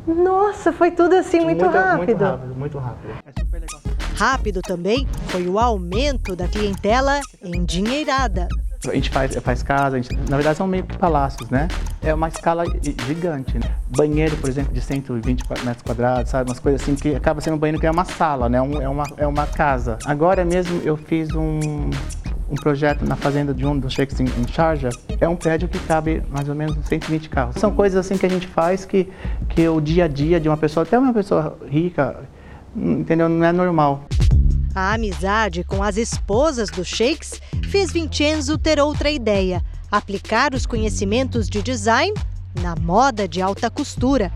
Nossa, 0.07 0.73
foi 0.73 0.91
tudo 0.91 1.15
assim 1.15 1.41
muito, 1.41 1.65
muito 1.65 1.77
rápido. 1.77 1.97
Muito 1.97 2.25
rápido, 2.25 2.55
muito 2.55 2.79
rápido. 2.79 3.11
É 3.25 3.41
super 3.41 3.61
legal. 3.61 3.81
Rápido 4.17 4.63
também 4.63 5.07
foi 5.29 5.47
o 5.49 5.59
aumento 5.59 6.37
da 6.37 6.47
clientela 6.47 7.21
endinheirada. 7.43 8.49
A 8.89 8.95
gente 8.95 9.11
faz, 9.11 9.35
faz 9.37 9.63
casa, 9.63 10.01
gente, 10.01 10.15
na 10.31 10.37
verdade 10.37 10.59
são 10.59 10.67
meio 10.67 10.85
que 10.85 10.97
palácios, 10.97 11.51
né? 11.51 11.67
É 12.03 12.15
uma 12.15 12.29
escala 12.29 12.65
gigante, 13.07 13.59
né? 13.59 13.75
Banheiro, 13.97 14.37
por 14.37 14.49
exemplo, 14.49 14.73
de 14.73 14.81
120 14.81 15.43
metros 15.65 15.83
quadrados, 15.83 16.31
sabe? 16.31 16.49
Umas 16.49 16.61
coisas 16.61 16.81
assim 16.83 16.95
que 16.95 17.15
acaba 17.15 17.41
sendo 17.41 17.57
um 17.57 17.59
banheiro 17.59 17.81
que 17.81 17.87
é 17.87 17.91
uma 17.91 18.05
sala, 18.05 18.49
né? 18.49 18.63
Um, 18.63 18.81
é, 18.81 18.89
uma, 18.89 19.05
é 19.17 19.27
uma 19.27 19.47
casa. 19.47 19.99
Agora 20.05 20.45
mesmo 20.45 20.81
eu 20.85 20.97
fiz 20.97 21.35
um, 21.35 21.91
um 22.51 22.55
projeto 22.55 23.05
na 23.05 23.17
fazenda 23.17 23.53
de 23.53 23.67
um 23.67 23.79
dos 23.79 23.93
sheiks 23.93 24.19
em, 24.21 24.27
Sharjah. 24.49 24.91
É 25.21 25.29
um 25.29 25.37
prédio 25.37 25.69
que 25.69 25.79
cabe 25.81 26.23
mais 26.31 26.49
ou 26.49 26.55
menos 26.55 26.77
120 26.87 27.29
carros. 27.29 27.57
São 27.57 27.75
coisas 27.75 28.05
assim 28.05 28.17
que 28.17 28.27
a 28.27 28.29
gente 28.29 28.47
faz 28.47 28.85
que, 28.85 29.09
que 29.49 29.69
o 29.69 29.81
dia 29.81 30.05
a 30.05 30.09
dia 30.09 30.39
de 30.39 30.49
uma 30.49 30.57
pessoa, 30.57 30.85
até 30.85 30.99
uma 30.99 31.13
pessoa 31.13 31.59
rica, 31.69 32.23
entendeu? 32.75 33.29
Não 33.29 33.45
é 33.45 33.53
normal. 33.53 34.05
A 34.75 34.93
amizade 34.93 35.65
com 35.65 35.83
as 35.83 35.97
esposas 35.97 36.69
dos 36.71 36.87
sheiks 36.87 37.41
fez 37.71 37.91
Vincenzo 37.91 38.59
ter 38.59 38.79
outra 38.79 39.11
ideia: 39.11 39.63
aplicar 39.91 40.55
os 40.55 40.67
conhecimentos 40.67 41.49
de 41.49 41.63
design 41.63 42.15
na 42.61 42.75
moda 42.77 43.27
de 43.27 43.41
alta 43.41 43.71
costura. 43.71 44.31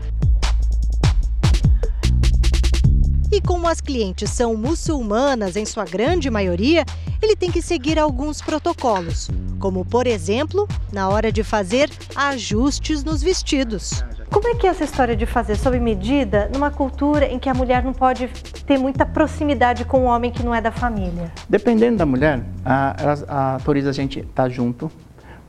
E 3.31 3.39
como 3.39 3.65
as 3.65 3.79
clientes 3.79 4.29
são 4.29 4.57
muçulmanas 4.57 5.55
em 5.55 5.65
sua 5.65 5.85
grande 5.85 6.29
maioria, 6.29 6.83
ele 7.21 7.33
tem 7.33 7.49
que 7.49 7.61
seguir 7.61 7.97
alguns 7.97 8.41
protocolos, 8.41 9.29
como, 9.57 9.85
por 9.85 10.05
exemplo, 10.05 10.67
na 10.91 11.07
hora 11.07 11.31
de 11.31 11.41
fazer 11.41 11.89
ajustes 12.13 13.05
nos 13.05 13.23
vestidos. 13.23 14.03
Como 14.29 14.47
é 14.49 14.55
que 14.55 14.67
é 14.67 14.69
essa 14.69 14.83
história 14.83 15.15
de 15.15 15.25
fazer 15.25 15.55
sob 15.55 15.79
medida 15.79 16.49
numa 16.53 16.71
cultura 16.71 17.25
em 17.25 17.39
que 17.39 17.49
a 17.49 17.53
mulher 17.53 17.83
não 17.83 17.93
pode 17.93 18.27
ter 18.65 18.77
muita 18.77 19.05
proximidade 19.05 19.85
com 19.85 20.01
o 20.01 20.03
homem 20.05 20.31
que 20.31 20.43
não 20.43 20.53
é 20.53 20.61
da 20.61 20.71
família? 20.71 21.31
Dependendo 21.47 21.97
da 21.97 22.05
mulher, 22.05 22.43
a, 22.65 22.95
a, 23.27 23.53
autoriza 23.53 23.91
a 23.91 23.93
gente 23.93 24.19
estar 24.19 24.49
junto, 24.49 24.91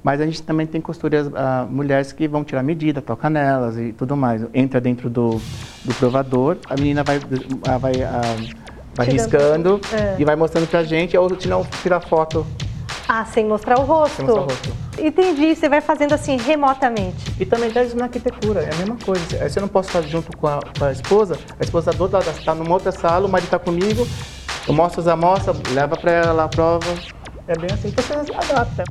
mas 0.03 0.21
a 0.21 0.27
gente 0.27 0.43
também 0.43 0.67
tem 0.67 0.81
costureiras, 0.81 1.29
uh, 1.29 1.67
mulheres 1.71 2.13
que 2.13 2.27
vão 2.27 2.45
tirar 2.45 2.63
medida, 2.63 3.01
tocar 3.01 3.31
nelas 3.31 3.77
e 3.77 3.93
tudo 3.93 4.17
mais. 4.17 4.45
Entra 4.53 4.81
dentro 4.81 5.09
do, 5.09 5.41
do 5.85 5.95
provador, 5.95 6.57
a 6.69 6.75
menina 6.75 7.03
vai, 7.05 7.19
uh, 7.19 7.79
vai, 7.79 7.93
uh, 7.93 8.57
vai 8.95 9.07
riscando 9.07 9.81
é. 9.93 10.17
e 10.19 10.25
vai 10.25 10.37
mostrando 10.37 10.67
pra 10.67 10.83
gente, 10.83 11.17
ou 11.17 11.41
se 11.41 11.49
não, 11.49 11.65
tira 11.83 12.01
foto 12.01 12.47
ah, 13.09 13.25
sem 13.25 13.45
mostrar 13.45 13.79
o 13.79 13.83
rosto. 13.83 14.17
Sem 14.17 14.25
mostrar 14.25 14.43
o 14.43 14.47
rosto. 14.47 14.73
Entendi, 14.99 15.55
você 15.55 15.69
vai 15.69 15.81
fazendo 15.81 16.15
assim 16.15 16.37
remotamente. 16.37 17.35
E 17.39 17.45
também 17.45 17.71
dá 17.71 17.83
isso 17.83 17.97
na 17.97 18.05
arquitetura, 18.05 18.63
é 18.63 18.73
a 18.73 18.77
mesma 18.77 18.97
coisa. 18.97 19.43
Aí 19.43 19.51
você 19.51 19.61
não 19.61 19.69
posso 19.69 19.91
fazer 19.91 20.09
junto 20.09 20.35
com 20.37 20.47
a, 20.47 20.61
com 20.79 20.85
a 20.85 20.93
esposa, 20.93 21.39
a 21.59 21.63
esposa 21.63 21.91
está 21.91 21.99
do 21.99 22.03
outro 22.03 22.19
lado, 22.19 22.39
está 22.39 22.55
numa 22.55 22.73
outra 22.73 22.93
sala, 22.93 23.27
o 23.27 23.29
marido 23.29 23.47
está 23.47 23.59
comigo, 23.59 24.07
eu 24.67 24.75
mostro 24.75 25.01
as 25.01 25.09
amostras, 25.09 25.57
leva 25.73 25.97
para 25.97 26.13
ela 26.13 26.45
a 26.45 26.49
prova. 26.49 26.87
É 27.49 27.59
bem 27.59 27.71
assim, 27.71 27.89
então 27.89 28.03
você 28.03 28.35
adapta. 28.35 28.85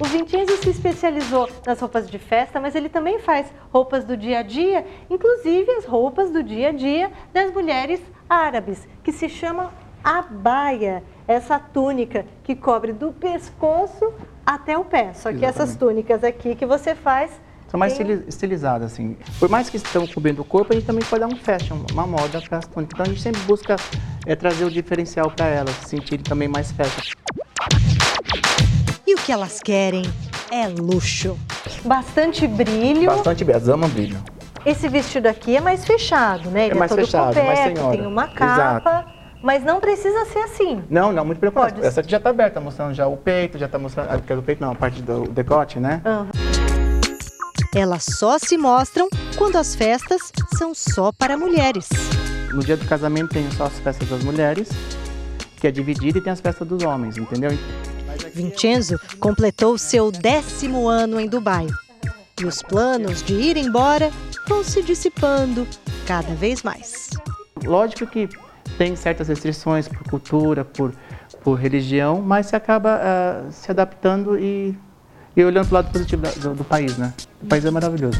O 0.00 0.04
Vincenzo 0.04 0.56
se 0.56 0.70
especializou 0.70 1.48
nas 1.66 1.80
roupas 1.80 2.10
de 2.10 2.18
festa, 2.18 2.60
mas 2.60 2.74
ele 2.74 2.88
também 2.88 3.18
faz 3.18 3.46
roupas 3.72 4.04
do 4.04 4.16
dia 4.16 4.40
a 4.40 4.42
dia, 4.42 4.84
inclusive 5.08 5.70
as 5.72 5.84
roupas 5.84 6.30
do 6.30 6.42
dia 6.42 6.70
a 6.70 6.72
dia 6.72 7.10
das 7.32 7.52
mulheres 7.52 8.00
árabes, 8.28 8.86
que 9.02 9.12
se 9.12 9.28
chama 9.28 9.72
a 10.02 10.22
baia, 10.22 11.02
essa 11.28 11.58
túnica 11.58 12.26
que 12.42 12.56
cobre 12.56 12.92
do 12.92 13.12
pescoço 13.12 14.12
até 14.44 14.76
o 14.76 14.84
pé. 14.84 15.12
Só 15.12 15.30
que 15.30 15.36
Exatamente. 15.36 15.44
essas 15.44 15.76
túnicas 15.76 16.24
aqui 16.24 16.56
que 16.56 16.66
você 16.66 16.94
faz 16.94 17.30
são 17.68 17.78
mais 17.78 17.96
tem... 17.96 18.06
estilizadas, 18.28 18.92
assim. 18.92 19.16
Por 19.38 19.48
mais 19.48 19.70
que 19.70 19.78
estão 19.78 20.06
cobrindo 20.06 20.42
o 20.42 20.44
corpo, 20.44 20.72
a 20.72 20.76
gente 20.76 20.84
também 20.84 21.02
pode 21.08 21.20
dar 21.20 21.26
um 21.26 21.36
fashion, 21.36 21.78
uma 21.90 22.06
moda 22.06 22.38
para 22.42 22.58
as 22.58 22.66
túnicas. 22.66 22.92
Então 22.92 23.06
a 23.06 23.08
gente 23.08 23.22
sempre 23.22 23.40
busca 23.42 23.76
é, 24.26 24.36
trazer 24.36 24.64
o 24.66 24.70
diferencial 24.70 25.30
para 25.30 25.46
elas, 25.46 25.74
se 25.76 25.88
sentirem 25.88 26.22
também 26.22 26.48
mais 26.48 26.70
fashion. 26.70 27.14
E 29.06 29.14
o 29.14 29.18
que 29.18 29.32
elas 29.32 29.60
querem 29.60 30.02
é 30.50 30.68
luxo. 30.68 31.36
Bastante 31.84 32.46
brilho. 32.46 33.06
Bastante 33.06 33.44
brilho, 33.44 33.56
elas 33.56 33.68
amam 33.68 33.88
brilho. 33.88 34.22
Esse 34.64 34.88
vestido 34.88 35.26
aqui 35.26 35.56
é 35.56 35.60
mais 35.60 35.84
fechado, 35.84 36.48
né? 36.50 36.66
Ele 36.66 36.74
é 36.74 36.78
mais 36.78 36.92
é 36.92 36.94
todo 36.94 37.04
fechado, 37.04 37.28
coberto, 37.28 37.46
mais 37.46 37.58
senhora. 37.76 37.96
tem 37.96 38.06
uma 38.06 38.28
capa. 38.28 38.90
Exato. 38.90 39.22
Mas 39.42 39.64
não 39.64 39.80
precisa 39.80 40.24
ser 40.26 40.38
assim. 40.38 40.84
Não, 40.88 41.12
não, 41.12 41.24
muito 41.24 41.40
pelo 41.40 41.50
contrário. 41.50 41.84
Essa 41.84 42.00
aqui 42.00 42.10
já 42.10 42.18
está 42.18 42.30
aberta, 42.30 42.60
mostrando 42.60 42.94
já 42.94 43.08
o 43.08 43.16
peito, 43.16 43.58
já 43.58 43.66
está 43.66 43.76
mostrando. 43.76 44.06
Ah, 44.08 44.18
porque 44.18 44.32
o 44.32 44.42
peito 44.42 44.60
não, 44.60 44.70
a 44.70 44.74
parte 44.76 45.02
do 45.02 45.24
decote, 45.24 45.80
né? 45.80 46.00
Uhum. 46.06 46.28
Elas 47.74 48.04
só 48.04 48.38
se 48.38 48.56
mostram 48.56 49.08
quando 49.36 49.56
as 49.56 49.74
festas 49.74 50.30
são 50.56 50.72
só 50.74 51.10
para 51.10 51.36
mulheres. 51.36 51.88
No 52.52 52.60
dia 52.60 52.76
do 52.76 52.86
casamento 52.86 53.30
tem 53.30 53.50
só 53.50 53.64
as 53.64 53.78
festas 53.80 54.08
das 54.08 54.22
mulheres, 54.22 54.68
que 55.56 55.66
é 55.66 55.72
dividida, 55.72 56.18
e 56.18 56.20
tem 56.20 56.32
as 56.32 56.40
festas 56.40 56.68
dos 56.68 56.84
homens, 56.84 57.16
entendeu? 57.16 57.50
Vincenzo 58.34 58.98
completou 59.20 59.76
seu 59.78 60.10
décimo 60.10 60.88
ano 60.88 61.20
em 61.20 61.28
Dubai. 61.28 61.66
E 62.40 62.44
os 62.44 62.62
planos 62.62 63.22
de 63.22 63.34
ir 63.34 63.56
embora 63.56 64.10
vão 64.48 64.64
se 64.64 64.82
dissipando 64.82 65.66
cada 66.06 66.34
vez 66.34 66.62
mais. 66.62 67.10
Lógico 67.64 68.06
que 68.06 68.28
tem 68.78 68.96
certas 68.96 69.28
restrições 69.28 69.86
por 69.86 70.02
cultura, 70.08 70.64
por, 70.64 70.92
por 71.42 71.54
religião, 71.54 72.20
mas 72.20 72.46
se 72.46 72.56
acaba 72.56 72.98
uh, 72.98 73.52
se 73.52 73.70
adaptando 73.70 74.38
e 74.38 74.76
e 75.36 75.44
olhando 75.44 75.66
para 75.68 75.72
o 75.72 75.74
lado 75.76 75.92
positivo 75.92 76.22
do, 76.40 76.54
do, 76.54 76.64
país, 76.64 76.96
né? 76.96 77.12
O 77.42 77.46
país 77.46 77.64
é 77.64 77.70
maravilhoso. 77.70 78.18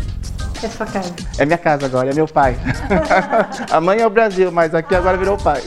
É 0.63 0.69
sua 0.69 0.87
casa? 0.87 1.15
É 1.39 1.45
minha 1.45 1.59
casa 1.59 1.87
agora, 1.87 2.11
é 2.11 2.15
meu 2.15 2.27
pai. 2.27 2.57
a 3.71 3.81
mãe 3.81 4.01
é 4.01 4.07
o 4.07 4.11
Brasil, 4.11 4.51
mas 4.51 4.75
aqui 4.75 4.95
agora 4.95 5.17
virou 5.17 5.37
o 5.37 5.43
pai. 5.43 5.63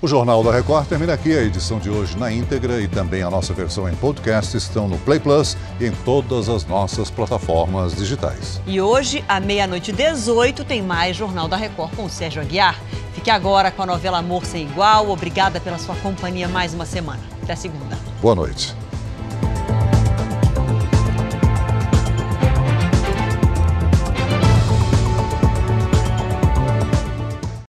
O 0.00 0.06
Jornal 0.06 0.44
da 0.44 0.52
Record 0.52 0.86
termina 0.86 1.12
aqui. 1.12 1.36
A 1.36 1.42
edição 1.42 1.80
de 1.80 1.90
hoje 1.90 2.16
na 2.16 2.30
íntegra 2.30 2.80
e 2.80 2.86
também 2.86 3.20
a 3.22 3.28
nossa 3.28 3.52
versão 3.52 3.88
em 3.88 3.96
podcast 3.96 4.56
estão 4.56 4.86
no 4.86 4.96
Play 4.98 5.18
Plus 5.18 5.56
e 5.80 5.86
em 5.86 5.90
todas 5.90 6.48
as 6.48 6.64
nossas 6.64 7.10
plataformas 7.10 7.96
digitais. 7.96 8.60
E 8.64 8.80
hoje, 8.80 9.24
à 9.28 9.40
meia-noite 9.40 9.90
18, 9.90 10.64
tem 10.64 10.82
mais 10.82 11.16
Jornal 11.16 11.48
da 11.48 11.56
Record 11.56 11.96
com 11.96 12.04
o 12.04 12.08
Sérgio 12.08 12.40
Aguiar. 12.40 12.80
Fique 13.12 13.28
agora 13.28 13.72
com 13.72 13.82
a 13.82 13.86
novela 13.86 14.18
Amor 14.18 14.44
Sem 14.46 14.68
Igual. 14.68 15.10
Obrigada 15.10 15.60
pela 15.60 15.78
sua 15.78 15.96
companhia 15.96 16.46
mais 16.46 16.72
uma 16.72 16.86
semana. 16.86 17.20
Até 17.42 17.56
segunda. 17.56 17.98
Boa 18.22 18.36
noite. 18.36 18.76